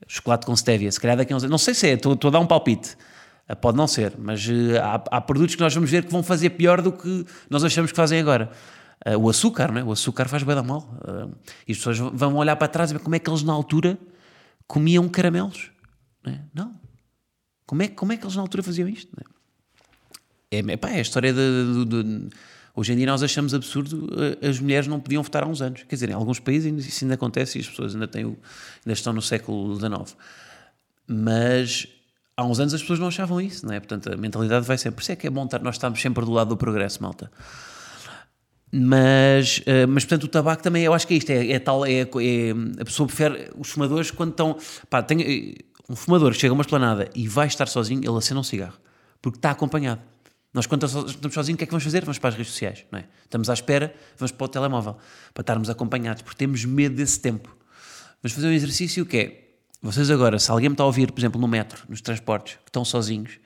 Chocolate 0.07 0.45
com 0.45 0.55
stevia, 0.55 0.91
se 0.91 0.99
calhar 0.99 1.17
daqui 1.17 1.33
a 1.33 1.35
uns 1.35 1.43
anos, 1.43 1.51
não 1.51 1.57
sei 1.57 1.73
se 1.73 1.87
é, 1.87 1.93
estou, 1.93 2.13
estou 2.13 2.29
a 2.29 2.31
dar 2.31 2.39
um 2.39 2.47
palpite. 2.47 2.95
Uh, 3.49 3.55
pode 3.55 3.77
não 3.77 3.87
ser, 3.87 4.15
mas 4.17 4.45
uh, 4.47 4.79
há, 4.81 5.17
há, 5.17 5.21
produtos 5.21 5.55
que 5.55 5.61
nós 5.61 5.73
vamos 5.73 5.89
ver 5.89 6.05
que 6.05 6.11
vão 6.11 6.23
fazer 6.23 6.51
pior 6.51 6.81
do 6.81 6.91
que 6.91 7.25
nós 7.49 7.63
achamos 7.63 7.91
que 7.91 7.97
fazem 7.97 8.19
agora. 8.19 8.49
o 9.19 9.29
açúcar, 9.29 9.71
não 9.71 9.81
é? 9.81 9.83
O 9.83 9.91
açúcar 9.91 10.27
faz 10.27 10.43
bem 10.43 10.55
da 10.55 10.63
mal. 10.63 10.87
e 11.67 11.71
as 11.71 11.77
pessoas 11.77 11.97
vão 11.97 12.35
olhar 12.35 12.55
para 12.55 12.67
trás 12.67 12.91
e 12.91 12.93
ver 12.93 12.99
como 12.99 13.15
é 13.15 13.19
que 13.19 13.29
eles 13.29 13.43
na 13.43 13.53
altura 13.53 13.97
comiam 14.67 15.07
caramelos. 15.09 15.71
Não, 16.25 16.33
é? 16.33 16.41
não. 16.53 16.79
Como, 17.65 17.83
é, 17.83 17.87
como 17.87 18.13
é 18.13 18.17
que 18.17 18.23
eles 18.23 18.35
na 18.35 18.41
altura 18.41 18.63
faziam 18.63 18.87
isto? 18.87 19.11
Não 19.15 19.23
é? 19.27 19.30
É, 20.51 20.77
pá, 20.77 20.89
é 20.89 20.97
a 20.97 21.01
história 21.01 21.33
de, 21.33 21.85
de, 21.85 22.03
de, 22.03 22.29
Hoje 22.75 22.93
em 22.93 22.97
dia 22.97 23.05
nós 23.05 23.23
achamos 23.23 23.53
absurdo 23.53 24.07
eh, 24.41 24.47
as 24.47 24.59
mulheres 24.59 24.87
não 24.87 24.99
podiam 24.99 25.23
votar 25.23 25.43
há 25.43 25.47
uns 25.47 25.61
anos. 25.61 25.83
Quer 25.83 25.95
dizer, 25.95 26.09
em 26.09 26.13
alguns 26.13 26.39
países 26.39 26.85
isso 26.85 27.03
ainda 27.03 27.15
acontece 27.15 27.57
e 27.57 27.61
as 27.61 27.67
pessoas 27.67 27.93
ainda, 27.93 28.07
têm 28.07 28.25
o, 28.25 28.37
ainda 28.85 28.93
estão 28.93 29.13
no 29.13 29.21
século 29.21 29.75
XIX. 29.75 30.15
Mas 31.07 31.87
há 32.35 32.43
uns 32.43 32.59
anos 32.59 32.73
as 32.73 32.81
pessoas 32.81 32.99
não 32.99 33.07
achavam 33.07 33.41
isso, 33.41 33.65
não 33.65 33.73
é? 33.73 33.79
Portanto, 33.79 34.13
a 34.13 34.17
mentalidade 34.17 34.65
vai 34.65 34.77
sempre. 34.77 34.95
Por 34.95 35.01
isso 35.01 35.11
é 35.11 35.15
que 35.15 35.27
é 35.27 35.29
bom 35.29 35.45
estar, 35.45 35.59
nós 35.59 35.75
estamos 35.75 36.01
sempre 36.01 36.23
do 36.25 36.31
lado 36.31 36.49
do 36.49 36.57
progresso, 36.57 37.01
malta. 37.01 37.29
Mas, 38.71 39.61
eh, 39.65 39.85
mas 39.85 40.05
portanto, 40.05 40.23
o 40.23 40.27
tabaco 40.29 40.63
também, 40.63 40.83
eu 40.83 40.93
acho 40.93 41.05
que 41.05 41.13
é 41.13 41.17
isto, 41.17 41.29
é, 41.29 41.51
é 41.51 41.59
tal, 41.59 41.85
é, 41.85 42.01
é, 42.01 42.05
a 42.79 42.85
pessoa 42.85 43.05
prefere 43.05 43.49
os 43.57 43.69
fumadores 43.69 44.11
quando 44.11 44.31
estão, 44.31 44.57
pá, 44.89 45.03
tem, 45.03 45.21
eh, 45.21 45.55
um 45.89 45.95
fumador 45.95 46.33
chega 46.33 46.53
a 46.53 46.55
uma 46.55 46.61
esplanada 46.61 47.09
e 47.13 47.27
vai 47.27 47.47
estar 47.47 47.67
sozinho, 47.67 47.99
ele 47.99 48.17
acende 48.17 48.39
um 48.39 48.43
cigarro, 48.43 48.77
porque 49.21 49.37
está 49.37 49.51
acompanhado. 49.51 50.01
Nós, 50.53 50.65
quando 50.65 50.85
estamos 50.85 51.33
sozinhos, 51.33 51.55
o 51.55 51.57
que 51.57 51.63
é 51.63 51.67
que 51.67 51.71
vamos 51.71 51.83
fazer? 51.83 52.01
Vamos 52.01 52.19
para 52.19 52.29
as 52.29 52.35
redes 52.35 52.51
sociais, 52.51 52.85
não 52.91 52.99
é? 52.99 53.05
Estamos 53.23 53.49
à 53.49 53.53
espera, 53.53 53.95
vamos 54.17 54.31
para 54.31 54.45
o 54.45 54.47
telemóvel, 54.49 54.97
para 55.33 55.41
estarmos 55.41 55.69
acompanhados, 55.69 56.21
porque 56.21 56.37
temos 56.37 56.65
medo 56.65 56.95
desse 56.95 57.19
tempo. 57.19 57.55
Vamos 58.21 58.35
fazer 58.35 58.47
um 58.47 58.51
exercício 58.51 59.05
que 59.05 59.17
é, 59.17 59.41
vocês 59.81 60.11
agora, 60.11 60.37
se 60.37 60.51
alguém 60.51 60.69
me 60.69 60.73
está 60.73 60.83
a 60.83 60.87
ouvir, 60.87 61.11
por 61.11 61.19
exemplo, 61.19 61.39
no 61.39 61.47
metro, 61.47 61.83
nos 61.87 62.01
transportes, 62.01 62.55
que 62.55 62.69
estão 62.69 62.83
sozinhos, 62.83 63.39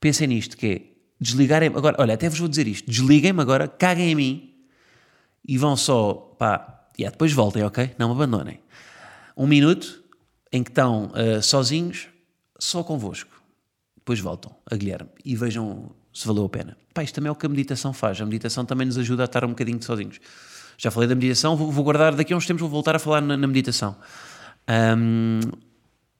pensem 0.00 0.26
nisto, 0.26 0.56
que 0.56 0.66
é, 0.66 0.82
desligarem 1.20 1.68
agora, 1.68 1.96
olha, 1.98 2.14
até 2.14 2.28
vos 2.28 2.38
vou 2.38 2.48
dizer 2.48 2.66
isto, 2.66 2.90
desliguem-me 2.90 3.40
agora, 3.40 3.68
caguem 3.68 4.10
em 4.10 4.14
mim 4.14 4.54
e 5.46 5.58
vão 5.58 5.76
só, 5.76 6.14
pá, 6.38 6.88
e 6.96 7.02
yeah, 7.02 7.12
depois 7.12 7.32
voltem, 7.32 7.62
ok? 7.62 7.94
Não 7.98 8.08
me 8.08 8.14
abandonem. 8.14 8.60
Um 9.36 9.46
minuto 9.46 10.02
em 10.50 10.62
que 10.62 10.70
estão 10.70 11.12
uh, 11.12 11.42
sozinhos, 11.42 12.08
só 12.58 12.82
convosco. 12.82 13.31
Depois 14.02 14.18
voltam 14.18 14.52
a 14.68 14.74
Guilherme 14.74 15.08
e 15.24 15.36
vejam 15.36 15.92
se 16.12 16.26
valeu 16.26 16.44
a 16.44 16.48
pena. 16.48 16.76
Pá, 16.92 17.04
isto 17.04 17.14
também 17.14 17.28
é 17.28 17.30
o 17.32 17.36
que 17.36 17.46
a 17.46 17.48
meditação 17.48 17.92
faz. 17.92 18.20
A 18.20 18.24
meditação 18.24 18.64
também 18.64 18.84
nos 18.84 18.98
ajuda 18.98 19.22
a 19.22 19.26
estar 19.26 19.44
um 19.44 19.50
bocadinho 19.50 19.80
sozinhos. 19.80 20.18
Já 20.76 20.90
falei 20.90 21.08
da 21.08 21.14
meditação, 21.14 21.56
vou, 21.56 21.84
guardar, 21.84 22.14
daqui 22.14 22.32
a 22.32 22.36
uns 22.36 22.44
tempos 22.44 22.60
vou 22.60 22.68
voltar 22.68 22.96
a 22.96 22.98
falar 22.98 23.20
na, 23.20 23.36
na 23.36 23.46
meditação. 23.46 23.96
Um, 24.98 25.40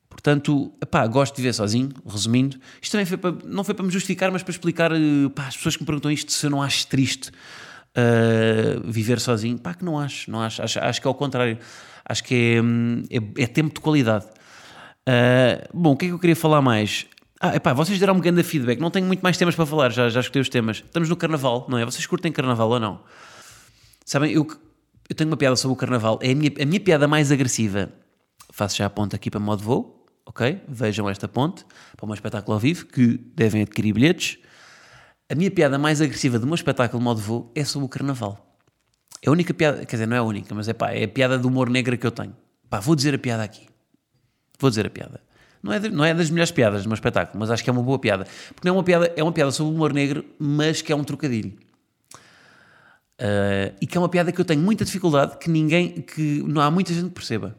portanto, 0.09 0.73
pá, 0.89 1.05
gosto 1.09 1.35
de 1.35 1.43
viver 1.43 1.53
sozinho, 1.53 1.91
resumindo. 2.07 2.57
Isto 2.81 2.93
também 2.93 3.07
foi 3.07 3.17
para, 3.17 3.35
não 3.45 3.65
foi 3.65 3.75
para 3.75 3.85
me 3.85 3.91
justificar, 3.91 4.31
mas 4.31 4.45
para 4.45 4.53
explicar 4.53 4.93
eh, 4.93 5.29
pá, 5.35 5.49
as 5.49 5.57
pessoas 5.57 5.75
que 5.75 5.83
me 5.83 5.87
perguntam 5.87 6.13
isto 6.13 6.31
se 6.31 6.47
eu 6.47 6.51
não 6.51 6.63
acho 6.63 6.87
triste 6.87 7.31
uh, 7.97 8.91
viver 8.91 9.19
sozinho. 9.19 9.59
Pá, 9.59 9.75
que 9.75 9.85
não 9.85 9.99
acho, 9.99 10.31
não 10.31 10.41
acho, 10.41 10.63
acho, 10.63 10.79
acho 10.79 11.01
que 11.01 11.07
é 11.07 11.11
ao 11.11 11.15
contrário. 11.15 11.59
Acho 12.05 12.23
que 12.23 12.61
é, 13.11 13.17
é, 13.17 13.43
é 13.43 13.47
tempo 13.49 13.75
de 13.75 13.81
qualidade. 13.81 14.27
Uh, 15.09 15.69
bom, 15.75 15.93
o 15.93 15.97
que 15.97 16.07
é 16.07 16.09
que 16.09 16.15
eu 16.15 16.19
queria 16.19 16.37
falar 16.37 16.63
mais? 16.63 17.07
Ah, 17.45 17.57
epá, 17.57 17.73
vocês 17.73 17.99
deram 17.99 18.15
um 18.15 18.21
grande 18.21 18.45
feedback. 18.45 18.79
Não 18.79 18.89
tenho 18.89 19.05
muito 19.05 19.21
mais 19.21 19.37
temas 19.37 19.57
para 19.57 19.67
falar, 19.67 19.91
já, 19.91 20.09
já 20.09 20.21
escutei 20.21 20.41
os 20.41 20.49
temas. 20.49 20.77
Estamos 20.77 21.09
no 21.09 21.17
Carnaval, 21.17 21.67
não 21.69 21.77
é? 21.77 21.85
Vocês 21.85 22.07
curtem 22.07 22.31
Carnaval 22.31 22.71
ou 22.71 22.79
não? 22.79 23.01
Sabem, 24.05 24.31
eu, 24.31 24.47
eu 25.11 25.17
tenho 25.17 25.29
uma 25.29 25.37
piada 25.37 25.57
sobre 25.57 25.73
o 25.73 25.77
Carnaval. 25.77 26.21
É 26.23 26.31
a 26.31 26.35
minha, 26.37 26.53
a 26.63 26.65
minha 26.65 26.79
piada 26.79 27.09
mais 27.09 27.33
agressiva. 27.33 27.93
Faço 28.53 28.77
já 28.77 28.87
a 28.87 28.91
ponte 28.91 29.17
aqui 29.17 29.29
para 29.29 29.41
modo 29.41 29.61
voo, 29.61 30.07
ok? 30.25 30.61
Vejam 30.69 31.11
esta 31.11 31.27
ponte 31.27 31.67
para 31.97 32.07
meu 32.07 32.15
espetáculo 32.15 32.55
ao 32.55 32.61
vivo, 32.61 32.87
que 32.87 33.19
devem 33.35 33.63
adquirir 33.63 33.93
bilhetes. 33.93 34.39
A 35.29 35.35
minha 35.35 35.51
piada 35.51 35.81
mais 35.81 36.01
agressiva 36.01 36.39
do 36.39 36.47
meu 36.47 36.55
espetáculo 36.55 37.01
de 37.01 37.05
modo 37.05 37.21
voo 37.21 37.51
é 37.57 37.65
sobre 37.65 37.87
o 37.87 37.89
Carnaval. 37.89 38.57
É 39.21 39.29
a 39.29 39.33
única 39.33 39.53
piada, 39.53 39.85
quer 39.85 39.97
dizer, 39.97 40.07
não 40.07 40.15
é 40.15 40.21
a 40.21 40.23
única, 40.23 40.55
mas 40.55 40.69
é 40.69 40.75
pá, 40.75 40.93
é 40.93 41.03
a 41.03 41.09
piada 41.09 41.37
do 41.37 41.49
humor 41.49 41.69
negro 41.69 41.99
que 41.99 42.07
eu 42.07 42.13
tenho. 42.13 42.37
Pá, 42.71 42.79
vou 42.79 42.95
dizer 42.95 43.17
a 43.17 43.19
piada 43.19 43.43
aqui. 43.43 43.67
Vou 44.61 44.71
dizer 44.71 44.87
a 44.87 44.91
piada. 44.91 45.32
Não 45.63 45.73
é, 45.73 45.79
de, 45.79 45.89
não 45.91 46.05
é 46.05 46.13
das 46.13 46.29
melhores 46.29 46.51
piadas 46.51 46.83
do 46.83 46.89
meu 46.89 46.95
espetáculo, 46.95 47.39
mas 47.39 47.51
acho 47.51 47.63
que 47.63 47.71
é 47.71 47.73
uma 47.73 47.83
boa 47.83 47.99
piada. 47.99 48.27
Porque 48.53 48.67
não 48.67 48.75
é 48.75 48.79
uma 48.79 48.83
piada, 48.83 49.13
é 49.15 49.23
uma 49.23 49.33
piada 49.33 49.53
sobre 49.53 49.73
o 49.73 49.75
humor 49.75 49.93
negro, 49.93 50.25
mas 50.39 50.83
que 50.83 50.93
é 50.93 50.97
um 50.97 51.05
trocadilho. 51.05 51.53
Uh, 53.21 53.73
e 53.81 53.87
que 53.87 53.97
é 53.97 54.01
uma 54.01 54.09
piada 54.09 54.33
que 54.33 54.41
eu 54.41 54.45
tenho 54.45 54.61
muita 54.61 54.85
dificuldade, 54.85 55.39
que 55.39 55.49
ninguém, 55.49 56.03
que 56.03 56.43
não 56.43 56.61
há 56.61 56.71
muita 56.71 56.93
gente 56.93 57.09
que 57.09 57.15
perceba. 57.15 57.57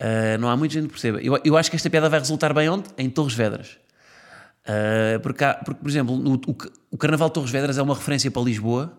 Uh, 0.00 0.36
não 0.40 0.48
há 0.48 0.56
muita 0.56 0.74
gente 0.74 0.86
que 0.86 0.92
perceba. 0.92 1.22
Eu, 1.22 1.40
eu 1.44 1.56
acho 1.56 1.70
que 1.70 1.76
esta 1.76 1.88
piada 1.88 2.08
vai 2.08 2.18
resultar 2.18 2.52
bem 2.52 2.68
onde? 2.68 2.88
Em 2.98 3.08
Torres 3.08 3.34
Vedras. 3.34 3.78
Uh, 4.66 5.20
porque, 5.22 5.44
há, 5.44 5.54
porque, 5.54 5.80
por 5.80 5.88
exemplo, 5.88 6.16
no, 6.16 6.34
o, 6.34 6.56
o 6.90 6.98
Carnaval 6.98 7.28
de 7.28 7.34
Torres 7.34 7.52
Vedras 7.52 7.78
é 7.78 7.82
uma 7.82 7.94
referência 7.94 8.28
para 8.32 8.42
Lisboa, 8.42 8.98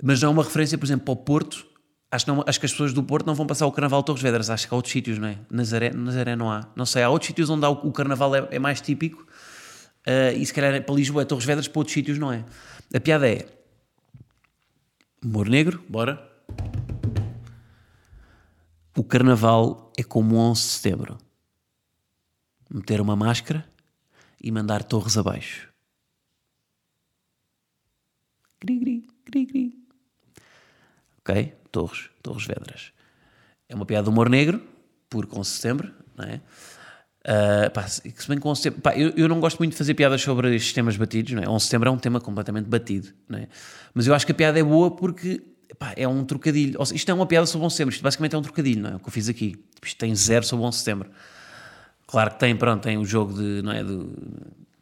mas 0.00 0.22
não 0.22 0.28
é 0.28 0.32
uma 0.32 0.44
referência, 0.44 0.78
por 0.78 0.86
exemplo, 0.86 1.04
para 1.04 1.12
o 1.12 1.16
Porto 1.16 1.66
Acho 2.10 2.24
que, 2.24 2.30
não, 2.30 2.42
acho 2.46 2.58
que 2.58 2.64
as 2.64 2.72
pessoas 2.72 2.94
do 2.94 3.02
Porto 3.02 3.26
não 3.26 3.34
vão 3.34 3.46
passar 3.46 3.66
o 3.66 3.72
Carnaval 3.72 4.00
de 4.00 4.06
Torres 4.06 4.22
Vedras, 4.22 4.48
acho 4.48 4.66
que 4.66 4.72
há 4.72 4.76
outros 4.76 4.92
sítios, 4.92 5.18
não 5.18 5.28
é? 5.28 5.38
Nazaré, 5.50 5.90
Nazaré 5.90 6.36
não 6.36 6.50
há. 6.50 6.66
Não 6.74 6.86
sei, 6.86 7.02
há 7.02 7.10
outros 7.10 7.26
sítios 7.26 7.50
onde 7.50 7.66
há 7.66 7.68
o, 7.68 7.74
o 7.86 7.92
Carnaval 7.92 8.34
é, 8.34 8.48
é, 8.52 8.58
mais 8.58 8.80
típico 8.80 9.26
uh, 10.06 10.34
e 10.34 10.44
se 10.44 10.54
calhar 10.54 10.74
é 10.74 10.80
para 10.80 10.94
Lisboa 10.94 11.22
é 11.22 11.24
Torres 11.26 11.44
Vedras, 11.44 11.68
para 11.68 11.80
outros 11.80 11.92
sítios 11.92 12.18
não 12.18 12.32
é. 12.32 12.44
A 12.94 12.98
piada 12.98 13.28
é 13.28 13.46
humor 15.22 15.50
negro, 15.50 15.84
bora. 15.86 16.26
O 18.96 19.04
Carnaval 19.04 19.92
é 19.96 20.02
como 20.02 20.36
11 20.36 20.62
de 20.62 20.66
setembro. 20.68 21.18
Meter 22.70 23.02
uma 23.02 23.16
máscara 23.16 23.68
e 24.42 24.50
mandar 24.50 24.82
torres 24.82 25.18
abaixo. 25.18 25.68
Gri, 28.60 28.78
gri, 28.78 29.08
gri, 29.26 29.46
gri. 29.46 29.78
Ok? 31.18 31.54
Torres, 31.70 32.10
Torres 32.22 32.46
Vedras. 32.46 32.92
É 33.68 33.74
uma 33.74 33.86
piada 33.86 34.04
de 34.04 34.10
humor 34.10 34.28
negro, 34.28 34.62
11 35.14 35.40
de 35.40 35.46
setembro, 35.46 35.92
não 36.16 36.24
é? 36.24 36.40
Uh, 37.28 37.70
pá, 37.72 37.86
se 37.86 38.02
bem 38.28 38.38
com 38.38 38.48
11 38.48 38.58
de 38.58 38.62
setembro, 38.62 38.82
pá, 38.82 38.96
eu, 38.96 39.10
eu 39.10 39.28
não 39.28 39.40
gosto 39.40 39.58
muito 39.58 39.72
de 39.72 39.78
fazer 39.78 39.92
piadas 39.94 40.22
sobre 40.22 40.54
estes 40.54 40.72
temas 40.72 40.96
batidos, 40.96 41.32
não 41.32 41.42
é? 41.42 41.48
11 41.48 41.56
de 41.56 41.62
setembro 41.64 41.88
é 41.88 41.92
um 41.92 41.98
tema 41.98 42.20
completamente 42.20 42.66
batido, 42.66 43.08
não 43.28 43.38
é? 43.38 43.48
Mas 43.92 44.06
eu 44.06 44.14
acho 44.14 44.24
que 44.24 44.32
a 44.32 44.34
piada 44.34 44.58
é 44.58 44.62
boa 44.62 44.90
porque 44.90 45.42
pá, 45.78 45.92
é 45.96 46.08
um 46.08 46.24
trocadilho. 46.24 46.78
Seja, 46.86 46.96
isto 46.96 47.10
é 47.10 47.14
uma 47.14 47.26
piada 47.26 47.46
sobre 47.46 47.66
11 47.66 47.72
de 47.72 47.76
setembro, 47.76 47.94
isto 47.94 48.02
basicamente 48.02 48.34
é 48.34 48.38
um 48.38 48.42
trocadilho, 48.42 48.82
não 48.82 48.90
é? 48.90 48.96
O 48.96 48.98
que 48.98 49.08
eu 49.08 49.12
fiz 49.12 49.28
aqui. 49.28 49.56
Isto 49.82 49.98
tem 49.98 50.14
zero 50.14 50.44
sobre 50.46 50.64
11 50.64 50.76
de 50.76 50.78
setembro. 50.78 51.10
Claro 52.06 52.30
que 52.30 52.38
tem, 52.38 52.56
pronto, 52.56 52.82
tem 52.82 52.96
o 52.96 53.04
jogo 53.04 53.34
de, 53.34 53.60
não 53.62 53.72
é? 53.72 53.84
Do, 53.84 54.10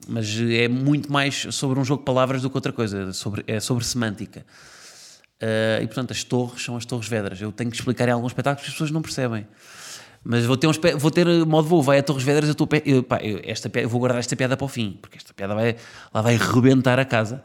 mas 0.06 0.38
é 0.38 0.68
muito 0.68 1.10
mais 1.10 1.48
sobre 1.50 1.80
um 1.80 1.84
jogo 1.84 2.00
de 2.00 2.04
palavras 2.04 2.42
do 2.42 2.48
que 2.48 2.56
outra 2.56 2.72
coisa, 2.72 3.12
sobre, 3.12 3.42
é 3.46 3.58
sobre 3.58 3.84
semântica. 3.84 4.46
Uh, 5.42 5.82
e 5.82 5.86
portanto, 5.86 6.12
as 6.12 6.24
torres 6.24 6.64
são 6.64 6.76
as 6.76 6.84
Torres 6.84 7.08
Vedras. 7.08 7.40
Eu 7.40 7.52
tenho 7.52 7.70
que 7.70 7.76
explicar 7.76 8.08
em 8.08 8.12
alguns 8.12 8.30
espetáculos 8.30 8.64
que 8.64 8.68
as 8.68 8.74
pessoas 8.74 8.90
não 8.90 9.02
percebem. 9.02 9.46
Mas 10.24 10.44
vou 10.44 10.56
ter, 10.56 10.66
um, 10.66 10.72
vou 10.98 11.10
ter 11.10 11.26
modo 11.46 11.68
voo, 11.68 11.82
vai 11.82 11.98
a 11.98 12.02
Torres 12.02 12.24
Vedras, 12.24 12.48
eu, 12.48 12.52
estou, 12.52 12.68
eu, 12.84 13.02
pá, 13.02 13.18
eu, 13.22 13.40
esta, 13.44 13.70
eu 13.78 13.88
vou 13.88 14.00
guardar 14.00 14.18
esta 14.18 14.34
piada 14.34 14.56
para 14.56 14.64
o 14.64 14.68
fim, 14.68 14.98
porque 15.00 15.18
esta 15.18 15.32
piada 15.32 15.54
vai, 15.54 15.76
lá 16.12 16.20
vai 16.20 16.36
rebentar 16.36 16.98
a 16.98 17.04
casa. 17.04 17.44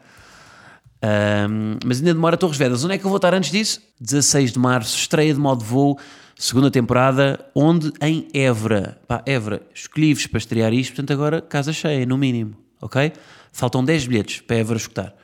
Um, 1.04 1.78
mas 1.84 1.98
ainda 1.98 2.14
demora 2.14 2.36
Torres 2.36 2.56
Vedras. 2.56 2.84
Onde 2.84 2.94
é 2.94 2.98
que 2.98 3.04
eu 3.04 3.10
vou 3.10 3.18
estar 3.18 3.34
antes 3.34 3.50
disso? 3.50 3.80
16 4.00 4.52
de 4.52 4.58
março, 4.58 4.96
estreia 4.96 5.32
de 5.32 5.38
modo 5.38 5.64
voo, 5.64 5.98
segunda 6.34 6.70
temporada, 6.70 7.44
onde? 7.54 7.92
Em 8.00 8.26
Évora. 8.34 8.98
Pá, 9.06 9.22
Évora, 9.26 9.62
escolhi-vos 9.74 10.26
para 10.26 10.38
estrear 10.38 10.72
isto, 10.72 10.94
portanto 10.94 11.12
agora 11.12 11.40
casa 11.40 11.72
cheia, 11.72 12.04
no 12.04 12.18
mínimo, 12.18 12.56
ok? 12.80 13.12
Faltam 13.52 13.84
10 13.84 14.06
bilhetes 14.06 14.40
para 14.40 14.56
Évora 14.56 14.78
escutar. 14.78 15.14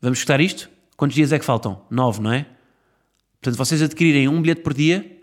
Vamos 0.00 0.18
escutar 0.18 0.40
isto? 0.40 0.75
Quantos 0.96 1.14
dias 1.14 1.32
é 1.32 1.38
que 1.38 1.44
faltam? 1.44 1.82
Nove, 1.90 2.20
não 2.20 2.32
é? 2.32 2.46
Portanto, 3.40 3.58
vocês 3.58 3.82
adquirirem 3.82 4.28
um 4.28 4.40
bilhete 4.40 4.62
por 4.62 4.72
dia, 4.72 5.20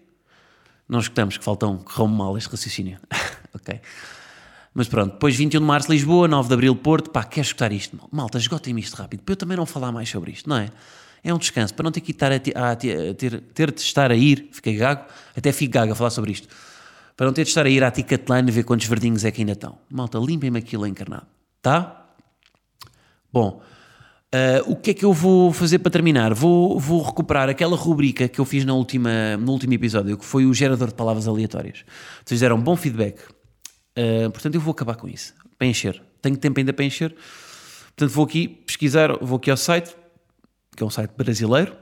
nós 0.88 1.06
escutamos 1.06 1.38
que 1.38 1.44
faltam, 1.44 1.78
correu 1.78 2.08
mal 2.08 2.38
este 2.38 2.50
raciocínio. 2.50 3.00
ok. 3.54 3.82
Mas 4.74 4.88
pronto, 4.88 5.14
depois 5.14 5.36
21 5.36 5.60
de 5.60 5.66
março 5.66 5.92
Lisboa, 5.92 6.28
9 6.28 6.48
de 6.48 6.54
abril 6.54 6.76
Porto, 6.76 7.10
pá, 7.12 7.24
quer 7.24 7.42
escutar 7.42 7.72
isto? 7.72 7.98
Malta, 8.12 8.38
esgotem-me 8.38 8.82
isto 8.82 8.96
rápido, 8.96 9.22
para 9.22 9.34
eu 9.34 9.38
também 9.38 9.56
não 9.56 9.66
falar 9.66 9.92
mais 9.92 10.10
sobre 10.10 10.32
isto, 10.32 10.50
não 10.50 10.58
é? 10.58 10.70
É 11.24 11.34
um 11.34 11.38
descanso, 11.38 11.74
para 11.74 11.84
não 11.84 11.92
ter 11.92 12.02
que 12.02 12.12
estar 12.12 12.32
a, 12.32 12.36
a, 12.36 12.72
a 12.72 12.76
ter, 12.76 13.42
ter 13.54 13.72
de 13.72 13.82
estar 13.82 14.12
a 14.12 14.16
ir, 14.16 14.50
fiquei 14.52 14.76
gago, 14.76 15.06
até 15.38 15.52
fico 15.52 15.74
gago 15.74 15.94
a 15.94 15.96
falar 15.96 16.10
sobre 16.10 16.32
isto, 16.32 16.48
para 17.16 17.28
não 17.28 17.34
ter 17.34 17.44
de 17.44 17.50
estar 17.50 17.66
a 17.66 17.70
ir 17.70 17.84
à 17.84 17.92
Ticketline 17.92 18.50
ver 18.52 18.64
quantos 18.64 18.88
verdinhos 18.88 19.24
é 19.24 19.32
que 19.32 19.42
ainda 19.42 19.54
estão. 19.54 19.78
Malta, 19.90 20.18
limpem-me 20.18 20.58
aquilo 20.58 20.88
encarnado, 20.88 21.28
tá? 21.62 22.08
Bom, 23.32 23.62
Uh, 24.34 24.72
o 24.72 24.76
que 24.76 24.90
é 24.90 24.94
que 24.96 25.06
eu 25.06 25.14
vou 25.14 25.54
fazer 25.54 25.78
para 25.78 25.92
terminar? 25.92 26.34
Vou, 26.34 26.80
vou 26.80 27.04
recuperar 27.04 27.50
aquela 27.50 27.78
rubrica 27.78 28.28
que 28.28 28.42
eu 28.42 28.46
fiz 28.46 28.66
na 28.66 28.74
última, 28.74 29.38
no 29.38 29.52
último 29.52 29.72
episódio, 29.74 30.18
que 30.18 30.26
foi 30.26 30.48
o 30.48 30.54
gerador 30.56 30.88
de 30.88 30.96
palavras 30.96 31.28
aleatórias. 31.28 31.86
Vocês 32.26 32.40
deram 32.40 32.56
um 32.56 32.62
bom 32.62 32.76
feedback. 32.76 33.20
Uh, 33.96 34.32
portanto, 34.32 34.56
eu 34.56 34.62
vou 34.62 34.72
acabar 34.72 34.96
com 34.96 35.08
isso. 35.08 35.36
Para 35.56 35.68
encher. 35.68 36.02
Tenho 36.20 36.36
tempo 36.36 36.60
ainda 36.60 36.74
para 36.74 36.84
encher. 36.84 37.16
Portanto, 37.96 38.10
vou 38.10 38.26
aqui 38.26 38.48
pesquisar, 38.48 39.16
vou 39.22 39.38
aqui 39.38 39.52
ao 39.52 39.58
site, 39.58 39.96
que 40.76 40.82
é 40.82 40.86
um 40.86 40.90
site 40.90 41.12
brasileiro, 41.16 41.76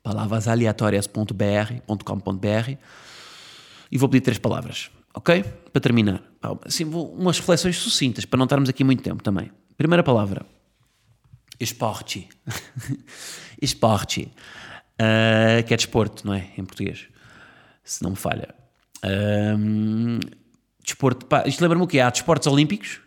palavrasaleatórias.br.com.br 0.00 2.72
e 3.90 3.98
vou 3.98 4.08
pedir 4.08 4.20
três 4.20 4.38
palavras. 4.38 4.92
Ok? 5.12 5.42
Para 5.72 5.80
terminar. 5.80 6.22
Assim, 6.64 6.84
vou, 6.84 7.12
umas 7.12 7.40
reflexões 7.40 7.78
sucintas, 7.78 8.24
para 8.24 8.38
não 8.38 8.44
estarmos 8.44 8.68
aqui 8.68 8.84
muito 8.84 9.02
tempo 9.02 9.24
também. 9.24 9.50
Primeira 9.76 10.04
palavra 10.04 10.46
esporte. 11.60 12.28
esporte. 13.60 14.32
Uh, 15.00 15.62
que 15.66 15.74
é 15.74 15.76
desporto, 15.76 16.26
não 16.26 16.34
é? 16.34 16.50
Em 16.56 16.64
português. 16.64 17.06
Se 17.84 18.02
não 18.02 18.10
me 18.10 18.16
falha. 18.16 18.54
Um, 19.04 20.18
desporto. 20.82 21.26
Pá, 21.26 21.44
isto 21.46 21.60
lembra-me 21.60 21.84
o 21.84 21.86
quê? 21.86 22.00
Há 22.00 22.10
desportos 22.10 22.46
olímpicos 22.46 23.00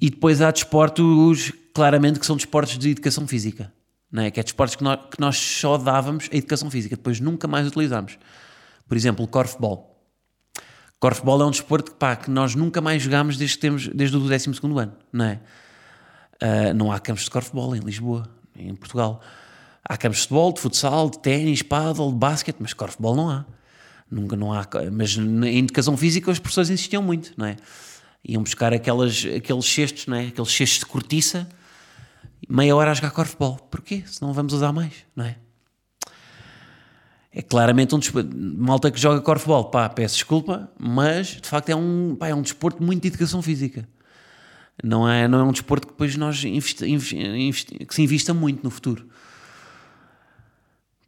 E 0.00 0.10
depois 0.10 0.40
há 0.40 0.50
desportos, 0.50 1.52
claramente, 1.74 2.18
que 2.18 2.26
são 2.26 2.36
desportos 2.36 2.78
de 2.78 2.90
educação 2.90 3.26
física. 3.26 3.72
Não 4.10 4.24
é? 4.24 4.30
Que 4.30 4.40
é 4.40 4.42
desportos 4.42 4.74
que 4.74 4.82
nós, 4.82 4.98
que 5.10 5.20
nós 5.20 5.36
só 5.36 5.76
dávamos 5.78 6.28
a 6.32 6.36
educação 6.36 6.70
física, 6.70 6.96
depois 6.96 7.20
nunca 7.20 7.46
mais 7.46 7.66
utilizámos. 7.66 8.18
Por 8.88 8.96
exemplo, 8.96 9.24
o 9.24 9.28
corfball. 9.28 9.90
Corfball 10.98 11.42
é 11.42 11.46
um 11.46 11.50
desporto 11.50 11.92
pá, 11.92 12.16
que 12.16 12.30
nós 12.30 12.54
nunca 12.54 12.80
mais 12.80 13.02
jogámos 13.02 13.36
desde, 13.36 13.56
que 13.56 13.62
temos, 13.62 13.88
desde 13.88 14.16
o 14.16 14.20
12 14.20 14.50
ano, 14.78 14.92
não 15.12 15.24
é? 15.24 15.40
Uh, 16.42 16.72
não 16.74 16.90
há 16.90 16.98
campos 16.98 17.24
de 17.24 17.30
corfball 17.30 17.76
em 17.76 17.80
Lisboa, 17.80 18.28
em 18.56 18.74
Portugal. 18.74 19.20
Há 19.84 19.96
campos 19.96 20.18
de 20.18 20.22
futebol, 20.22 20.52
de 20.52 20.60
futsal, 20.60 21.10
de 21.10 21.18
ténis, 21.18 21.62
paddle, 21.62 22.10
de 22.10 22.18
basquete, 22.18 22.56
mas 22.60 22.72
corfball 22.72 23.14
não 23.14 23.28
há. 23.28 23.44
Nunca 24.10 24.36
não 24.36 24.52
há. 24.52 24.66
Mas 24.92 25.16
em 25.16 25.58
educação 25.58 25.96
física 25.96 26.30
as 26.30 26.38
pessoas 26.38 26.70
insistiam 26.70 27.02
muito, 27.02 27.32
não 27.36 27.46
é? 27.46 27.56
Iam 28.24 28.42
buscar 28.42 28.72
aquelas, 28.72 29.24
aqueles 29.36 29.64
cestos, 29.64 30.06
não 30.06 30.16
é? 30.16 30.28
Aqueles 30.28 30.50
cestos 30.50 30.80
de 30.80 30.86
cortiça, 30.86 31.48
meia 32.48 32.74
hora 32.74 32.90
a 32.90 32.94
jogar 32.94 33.10
corfball. 33.10 33.56
Porquê? 33.70 34.02
Se 34.06 34.20
não 34.20 34.32
vamos 34.32 34.52
usar 34.52 34.72
mais, 34.72 34.92
não 35.14 35.24
é? 35.24 35.36
É 37.32 37.42
claramente 37.42 37.94
um 37.94 37.98
desporto. 37.98 38.30
Malta 38.36 38.90
que 38.90 39.00
joga 39.00 39.20
corfball, 39.20 39.70
pá, 39.70 39.88
peço 39.88 40.16
desculpa, 40.16 40.70
mas 40.78 41.28
de 41.28 41.48
facto 41.48 41.68
é 41.68 41.76
um, 41.76 42.16
pá, 42.18 42.28
é 42.28 42.34
um 42.34 42.42
desporto 42.42 42.82
muito 42.82 43.02
de 43.02 43.08
educação 43.08 43.40
física. 43.40 43.88
Não 44.82 45.08
é, 45.08 45.28
não 45.28 45.40
é 45.40 45.42
um 45.44 45.52
desporto 45.52 45.86
que 45.86 45.92
depois 45.92 46.16
nós 46.16 46.42
investi, 46.44 46.86
que 47.86 47.94
se 47.94 48.02
invista 48.02 48.32
muito 48.32 48.62
no 48.62 48.70
futuro. 48.70 49.06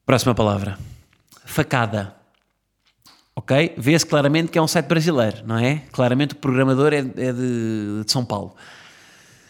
Próxima 0.04 0.34
palavra. 0.34 0.78
Facada. 1.44 2.14
Ok? 3.34 3.74
Vê-se 3.78 4.04
claramente 4.04 4.50
que 4.50 4.58
é 4.58 4.62
um 4.62 4.68
site 4.68 4.86
brasileiro, 4.86 5.38
não 5.46 5.56
é? 5.56 5.84
Claramente 5.90 6.34
o 6.34 6.36
programador 6.36 6.92
é, 6.92 6.98
é 6.98 7.02
de, 7.02 8.02
de, 8.04 8.04
São 8.06 8.24
Paulo. 8.24 8.54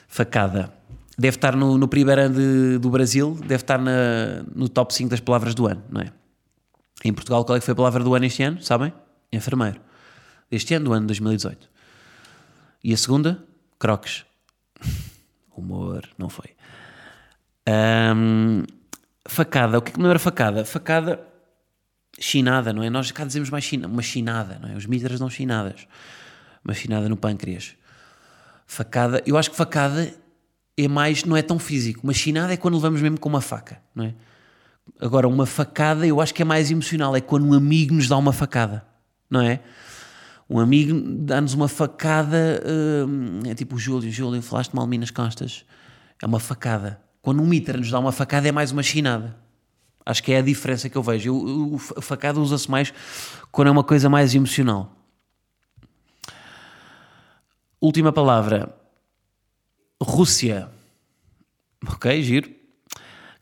Facada. 0.06 0.72
Deve 1.18 1.36
estar 1.36 1.56
no, 1.56 1.76
no 1.76 1.88
primeiro 1.88 2.22
ano 2.22 2.34
de, 2.34 2.78
do 2.78 2.90
Brasil, 2.90 3.36
deve 3.40 3.62
estar 3.62 3.78
na, 3.78 4.44
no 4.54 4.68
top 4.68 4.94
5 4.94 5.10
das 5.10 5.20
palavras 5.20 5.54
do 5.54 5.66
ano, 5.66 5.82
não 5.90 6.00
é? 6.00 6.12
Em 7.04 7.12
Portugal, 7.12 7.44
qual 7.44 7.56
é 7.56 7.58
que 7.58 7.64
foi 7.64 7.72
a 7.72 7.76
palavra 7.76 8.04
do 8.04 8.14
ano 8.14 8.24
este 8.24 8.42
ano? 8.42 8.62
Sabem? 8.62 8.92
Enfermeiro. 9.32 9.80
Este 10.50 10.74
ano, 10.74 10.86
do 10.86 10.92
ano 10.92 11.06
2018. 11.06 11.68
E 12.84 12.92
a 12.92 12.96
segunda? 12.96 13.44
Croques. 13.82 14.24
Humor, 15.56 16.08
não 16.16 16.28
foi. 16.28 16.50
Um, 17.68 18.62
facada. 19.26 19.76
O 19.76 19.82
que 19.82 19.90
é 19.90 19.92
que 19.94 19.98
me 19.98 20.04
lembra 20.04 20.20
facada? 20.20 20.64
Facada, 20.64 21.20
chinada, 22.16 22.72
não 22.72 22.84
é? 22.84 22.88
Nós 22.88 23.10
cá 23.10 23.24
dizemos 23.24 23.50
mais 23.50 23.64
china, 23.64 23.88
uma 23.88 24.00
chinada, 24.00 24.56
não 24.62 24.68
é? 24.68 24.76
Os 24.76 24.86
mitras 24.86 25.18
dão 25.18 25.28
chinadas. 25.28 25.88
Uma 26.64 26.74
chinada 26.74 27.08
no 27.08 27.16
pâncreas. 27.16 27.74
Facada, 28.68 29.20
eu 29.26 29.36
acho 29.36 29.50
que 29.50 29.56
facada 29.56 30.14
é 30.76 30.86
mais, 30.86 31.24
não 31.24 31.36
é 31.36 31.42
tão 31.42 31.58
físico. 31.58 32.02
Uma 32.04 32.14
chinada 32.14 32.52
é 32.52 32.56
quando 32.56 32.74
levamos 32.74 33.02
mesmo 33.02 33.18
com 33.18 33.28
uma 33.28 33.40
faca, 33.40 33.82
não 33.96 34.04
é? 34.04 34.14
Agora, 35.00 35.26
uma 35.26 35.44
facada 35.44 36.06
eu 36.06 36.20
acho 36.20 36.32
que 36.32 36.42
é 36.42 36.44
mais 36.44 36.70
emocional, 36.70 37.16
é 37.16 37.20
quando 37.20 37.44
um 37.46 37.52
amigo 37.52 37.96
nos 37.96 38.06
dá 38.06 38.16
uma 38.16 38.32
facada, 38.32 38.86
não 39.28 39.40
é? 39.40 39.58
Um 40.52 40.58
amigo 40.58 41.00
dá-nos 41.24 41.54
uma 41.54 41.66
facada, 41.66 42.62
hum, 43.08 43.40
é 43.46 43.54
tipo 43.54 43.76
o 43.76 43.78
Júlio, 43.78 44.10
Júlio, 44.10 44.42
falaste 44.42 44.74
mal 44.74 44.84
de 44.84 44.90
mim 44.90 44.98
nas 44.98 45.10
costas, 45.10 45.64
é 46.20 46.26
uma 46.26 46.38
facada. 46.38 47.00
Quando 47.22 47.42
um 47.42 47.46
mitra 47.46 47.78
nos 47.78 47.90
dá 47.90 47.98
uma 47.98 48.12
facada 48.12 48.46
é 48.48 48.52
mais 48.52 48.70
uma 48.70 48.82
chinada. 48.82 49.34
Acho 50.04 50.22
que 50.22 50.32
é 50.32 50.38
a 50.38 50.42
diferença 50.42 50.90
que 50.90 50.96
eu 50.96 51.02
vejo. 51.02 51.30
Eu, 51.30 51.80
a 51.96 52.02
facada 52.02 52.38
usa-se 52.40 52.70
mais 52.70 52.92
quando 53.50 53.68
é 53.68 53.70
uma 53.70 53.84
coisa 53.84 54.10
mais 54.10 54.34
emocional. 54.34 54.94
Última 57.80 58.12
palavra. 58.12 58.76
Rússia. 60.02 60.68
Ok, 61.86 62.22
giro 62.22 62.62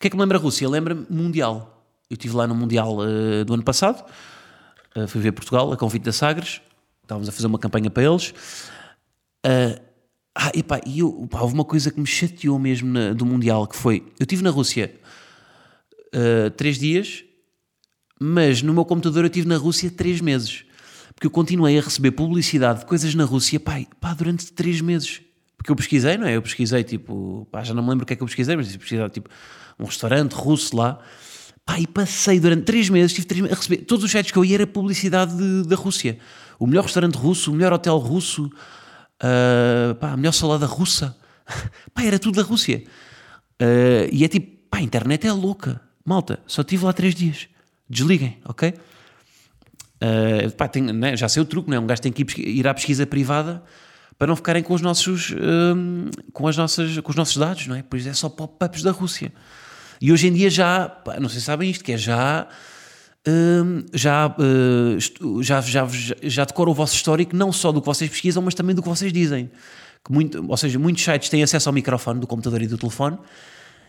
que 0.01 0.07
é 0.07 0.11
que 0.11 0.17
me 0.17 0.23
lembra 0.23 0.39
a 0.39 0.41
Rússia? 0.41 0.67
Lembra-me 0.67 1.07
Mundial. 1.11 1.85
Eu 2.09 2.15
estive 2.15 2.35
lá 2.35 2.47
no 2.47 2.55
Mundial 2.55 2.97
uh, 2.97 3.45
do 3.45 3.53
ano 3.53 3.63
passado, 3.63 4.03
uh, 4.97 5.07
fui 5.07 5.21
ver 5.21 5.31
Portugal, 5.33 5.71
a 5.71 5.77
convite 5.77 6.03
da 6.03 6.13
Sagres, 6.13 6.61
estávamos 7.11 7.29
a 7.29 7.33
fazer 7.33 7.47
uma 7.49 7.59
campanha 7.59 7.91
para 7.91 8.05
eles. 8.05 8.31
Uh, 9.45 9.81
ah, 10.35 10.53
epá, 10.55 10.81
e 10.87 11.01
eu, 11.01 11.27
pá, 11.29 11.41
houve 11.41 11.55
uma 11.55 11.65
coisa 11.65 11.91
que 11.91 11.99
me 11.99 12.07
chateou 12.07 12.59
mesmo 12.59 12.89
na, 12.89 13.13
do 13.13 13.27
Mundial, 13.27 13.67
que 13.67 13.77
foi, 13.77 14.05
eu 14.19 14.25
estive 14.25 14.43
na 14.43 14.51
Rússia 14.51 14.95
uh, 16.15 16.51
três 16.51 16.79
dias, 16.79 17.25
mas 18.21 18.63
no 18.63 18.73
meu 18.73 18.85
computador 18.85 19.25
eu 19.25 19.27
estive 19.27 19.49
na 19.49 19.57
Rússia 19.57 19.91
três 19.91 20.21
meses. 20.21 20.65
Porque 21.15 21.27
eu 21.27 21.31
continuei 21.31 21.77
a 21.79 21.83
receber 21.83 22.13
publicidade 22.13 22.81
de 22.81 22.87
coisas 22.87 23.15
na 23.15 23.25
Rússia, 23.25 23.59
pá, 23.59 23.81
pá 24.01 24.15
durante 24.15 24.53
três 24.53 24.81
meses. 24.81 25.21
Porque 25.57 25.71
eu 25.71 25.77
pesquisei, 25.77 26.17
não 26.17 26.27
é? 26.27 26.37
Eu 26.37 26.43
pesquisei, 26.43 26.85
tipo, 26.85 27.47
pá, 27.51 27.63
já 27.63 27.75
não 27.75 27.83
me 27.83 27.91
lembro 27.91 28.05
o 28.05 28.07
que 28.07 28.13
é 28.13 28.17
que 28.17 28.23
eu 28.23 28.27
pesquisei, 28.27 28.57
mas 28.57 28.75
pesquisei, 28.77 29.07
tipo, 29.11 29.29
um 29.79 29.85
restaurante 29.85 30.33
russo 30.33 30.77
lá. 30.77 31.01
Pá, 31.67 31.79
e 31.79 31.87
passei 31.87 32.41
durante 32.41 32.63
três 32.63 32.89
meses, 32.89 33.13
tive 33.13 33.27
três 33.27 33.43
meses 33.43 33.57
a 33.57 33.61
receber. 33.61 33.85
Todos 33.85 34.05
os 34.05 34.11
sites 34.11 34.31
que 34.31 34.39
eu 34.39 34.45
ia 34.45 34.55
era 34.55 34.67
publicidade 34.67 35.37
de, 35.37 35.69
da 35.69 35.77
Rússia. 35.77 36.19
O 36.61 36.67
melhor 36.67 36.85
restaurante 36.85 37.15
russo, 37.15 37.51
o 37.51 37.55
melhor 37.55 37.73
hotel 37.73 37.97
russo, 37.97 38.45
uh, 38.45 39.95
pá, 39.95 40.11
a 40.11 40.17
melhor 40.17 40.33
salada 40.33 40.67
russa. 40.67 41.17
pá, 41.95 42.03
era 42.03 42.19
tudo 42.19 42.37
da 42.37 42.47
Rússia. 42.47 42.85
Uh, 43.61 44.13
e 44.13 44.23
é 44.23 44.29
tipo, 44.29 44.69
pá, 44.71 44.77
a 44.77 44.83
internet 44.83 45.27
é 45.27 45.33
louca. 45.33 45.81
Malta, 46.05 46.39
só 46.47 46.63
tive 46.63 46.85
lá 46.85 46.93
três 46.93 47.15
dias. 47.15 47.49
Desliguem, 47.89 48.39
ok? 48.45 48.75
Uh, 50.03 50.51
pá, 50.53 50.69
tem, 50.69 50.83
né, 50.83 51.17
já 51.17 51.31
sei 51.31 51.43
o 51.43 51.47
truque, 51.47 51.71
não 51.71 51.79
é? 51.79 51.81
Um 51.81 51.87
gajo 51.87 52.03
tem 52.03 52.13
que 52.13 52.27
ir, 52.39 52.69
à 52.69 52.75
pesquisa 52.75 53.07
privada 53.07 53.63
para 54.19 54.27
não 54.27 54.37
ficarem 54.37 54.63
com 54.63 54.75
os 54.75 54.83
nossos, 54.83 55.35
com 56.35 56.47
as 56.47 56.55
nossas, 56.55 56.99
com 56.99 57.09
os 57.11 57.17
nossos 57.17 57.39
dados, 57.39 57.67
não 57.67 57.75
é? 57.75 57.83
Pois 57.83 58.07
é 58.07 58.13
só 58.13 58.29
pop-ups 58.29 58.83
da 58.83 58.91
Rússia. 58.91 59.33
E 59.99 60.13
hoje 60.13 60.29
em 60.29 60.33
dia 60.35 60.51
já, 60.51 60.95
não 61.19 61.27
sei 61.27 61.41
se 61.41 61.47
sabem 61.47 61.71
isto, 61.71 61.83
que 61.83 61.93
é 61.93 61.97
já. 61.97 62.47
Uh, 63.29 63.85
já, 63.93 64.29
uh, 64.29 65.43
já, 65.43 65.61
já, 65.61 65.87
já 66.23 66.45
decora 66.45 66.71
o 66.71 66.75
vosso 66.75 66.95
histórico 66.95 67.37
não 67.37 67.53
só 67.53 67.71
do 67.71 67.81
que 67.81 67.87
vocês 67.87 68.11
pesquisam, 68.11 68.43
mas 68.43 68.55
também 68.55 68.75
do 68.75 68.83
que 68.83 68.89
vocês 68.89 69.13
dizem. 69.13 69.51
Que 70.05 70.13
muito, 70.13 70.45
ou 70.49 70.57
seja, 70.57 70.79
muitos 70.79 71.05
sites 71.05 71.29
têm 71.29 71.43
acesso 71.43 71.69
ao 71.69 71.73
microfone 71.73 72.19
do 72.19 72.27
computador 72.27 72.63
e 72.63 72.67
do 72.67 72.79
telefone 72.79 73.19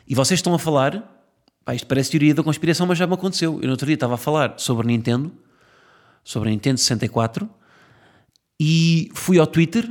e 0.08 0.16
vocês 0.16 0.40
estão 0.40 0.54
a 0.54 0.60
falar. 0.60 1.18
Pá, 1.64 1.76
isto 1.76 1.88
parece 1.88 2.10
teoria 2.10 2.34
da 2.34 2.44
conspiração, 2.44 2.88
mas 2.88 2.98
já 2.98 3.06
me 3.06 3.14
aconteceu. 3.14 3.60
Eu 3.62 3.68
no 3.68 3.72
outro 3.72 3.86
dia 3.86 3.94
estava 3.94 4.16
a 4.16 4.18
falar 4.18 4.56
sobre 4.58 4.88
Nintendo, 4.88 5.32
sobre 6.24 6.50
a 6.50 6.52
Nintendo 6.52 6.80
64, 6.80 7.48
e 8.60 9.10
fui 9.14 9.38
ao 9.38 9.48
Twitter 9.48 9.88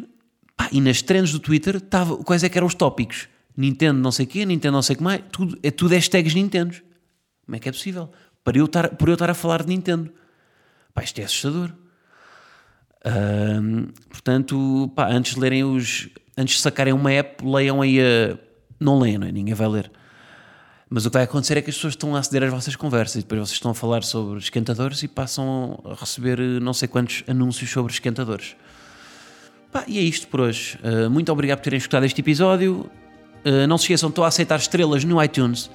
pá, 0.56 0.68
e 0.72 0.80
nas 0.80 1.00
trends 1.00 1.32
do 1.32 1.38
Twitter 1.38 1.76
estava, 1.76 2.16
quais 2.18 2.42
é 2.42 2.48
que 2.48 2.58
eram 2.58 2.66
os 2.66 2.74
tópicos 2.74 3.28
Nintendo 3.56 4.00
não 4.00 4.12
sei 4.12 4.26
o 4.26 4.28
quê, 4.28 4.44
Nintendo 4.44 4.72
não 4.72 4.82
sei 4.82 4.94
o 4.94 4.96
que 4.98 5.04
mais, 5.04 5.22
tudo, 5.30 5.58
é 5.62 5.70
tudo 5.70 5.94
hashtags 5.94 6.34
Nintendo. 6.34 6.76
Como 7.44 7.56
é 7.56 7.58
que 7.58 7.68
é 7.68 7.72
possível? 7.72 8.10
Para 8.44 8.58
eu 8.58 8.64
estar, 8.64 8.88
por 8.96 9.08
eu 9.08 9.14
estar 9.14 9.30
a 9.30 9.34
falar 9.34 9.62
de 9.62 9.68
Nintendo. 9.68 10.10
Pá, 10.94 11.02
isto 11.02 11.20
é 11.20 11.24
assustador. 11.24 11.72
portanto, 14.10 14.90
pá, 14.94 15.08
antes 15.08 15.34
de 15.34 15.40
lerem 15.40 15.64
os. 15.64 16.08
Antes 16.36 16.56
de 16.56 16.60
sacarem 16.62 16.92
uma 16.92 17.12
app, 17.12 17.44
leiam 17.44 17.82
aí 17.82 18.00
a. 18.00 18.38
Não 18.78 18.98
leiam, 18.98 19.20
não 19.20 19.26
é? 19.26 19.32
Ninguém 19.32 19.54
vai 19.54 19.68
ler. 19.68 19.90
Mas 20.92 21.06
o 21.06 21.10
que 21.10 21.14
vai 21.14 21.22
acontecer 21.22 21.56
é 21.56 21.62
que 21.62 21.70
as 21.70 21.76
pessoas 21.76 21.92
estão 21.92 22.16
a 22.16 22.18
aceder 22.18 22.42
às 22.42 22.50
vossas 22.50 22.74
conversas 22.74 23.16
e 23.16 23.18
depois 23.18 23.40
vocês 23.40 23.52
estão 23.52 23.70
a 23.70 23.74
falar 23.74 24.02
sobre 24.02 24.40
esquentadores 24.40 25.00
e 25.04 25.08
passam 25.08 25.80
a 25.84 25.94
receber 25.94 26.40
eh, 26.40 26.58
não 26.58 26.72
sei 26.72 26.88
quantos 26.88 27.22
anúncios 27.28 27.70
sobre 27.70 27.92
esquentadores. 27.92 28.56
Pá, 29.70 29.84
e 29.86 29.98
é 29.98 30.02
isto 30.02 30.26
por 30.26 30.40
hoje. 30.40 30.76
Uh, 30.82 31.08
muito 31.08 31.30
obrigado 31.30 31.58
por 31.58 31.64
terem 31.64 31.78
escutado 31.78 32.04
este 32.04 32.20
episódio. 32.20 32.90
Uh, 33.44 33.68
não 33.68 33.78
se 33.78 33.84
esqueçam, 33.84 34.08
estou 34.08 34.24
a 34.24 34.26
aceitar 34.26 34.58
estrelas 34.58 35.04
no 35.04 35.22
iTunes, 35.22 35.70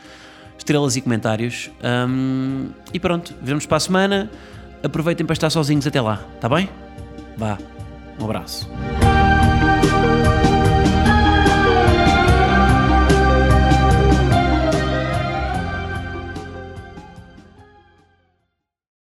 estrelas 0.65 0.95
e 0.95 1.01
comentários. 1.01 1.69
Um, 1.84 2.69
e 2.91 2.99
pronto, 2.99 3.34
vemos 3.41 3.67
para 3.67 3.78
a 3.78 3.80
semana. 3.80 4.32
Aproveitem 4.84 5.25
para 5.25 5.34
estar 5.34 5.49
sozinhos 5.49 5.86
até 5.86 6.01
lá, 6.01 6.17
tá 6.41 6.49
bem? 6.49 6.67
Vá, 7.38 7.58
um 8.19 8.25
abraço. 8.25 8.67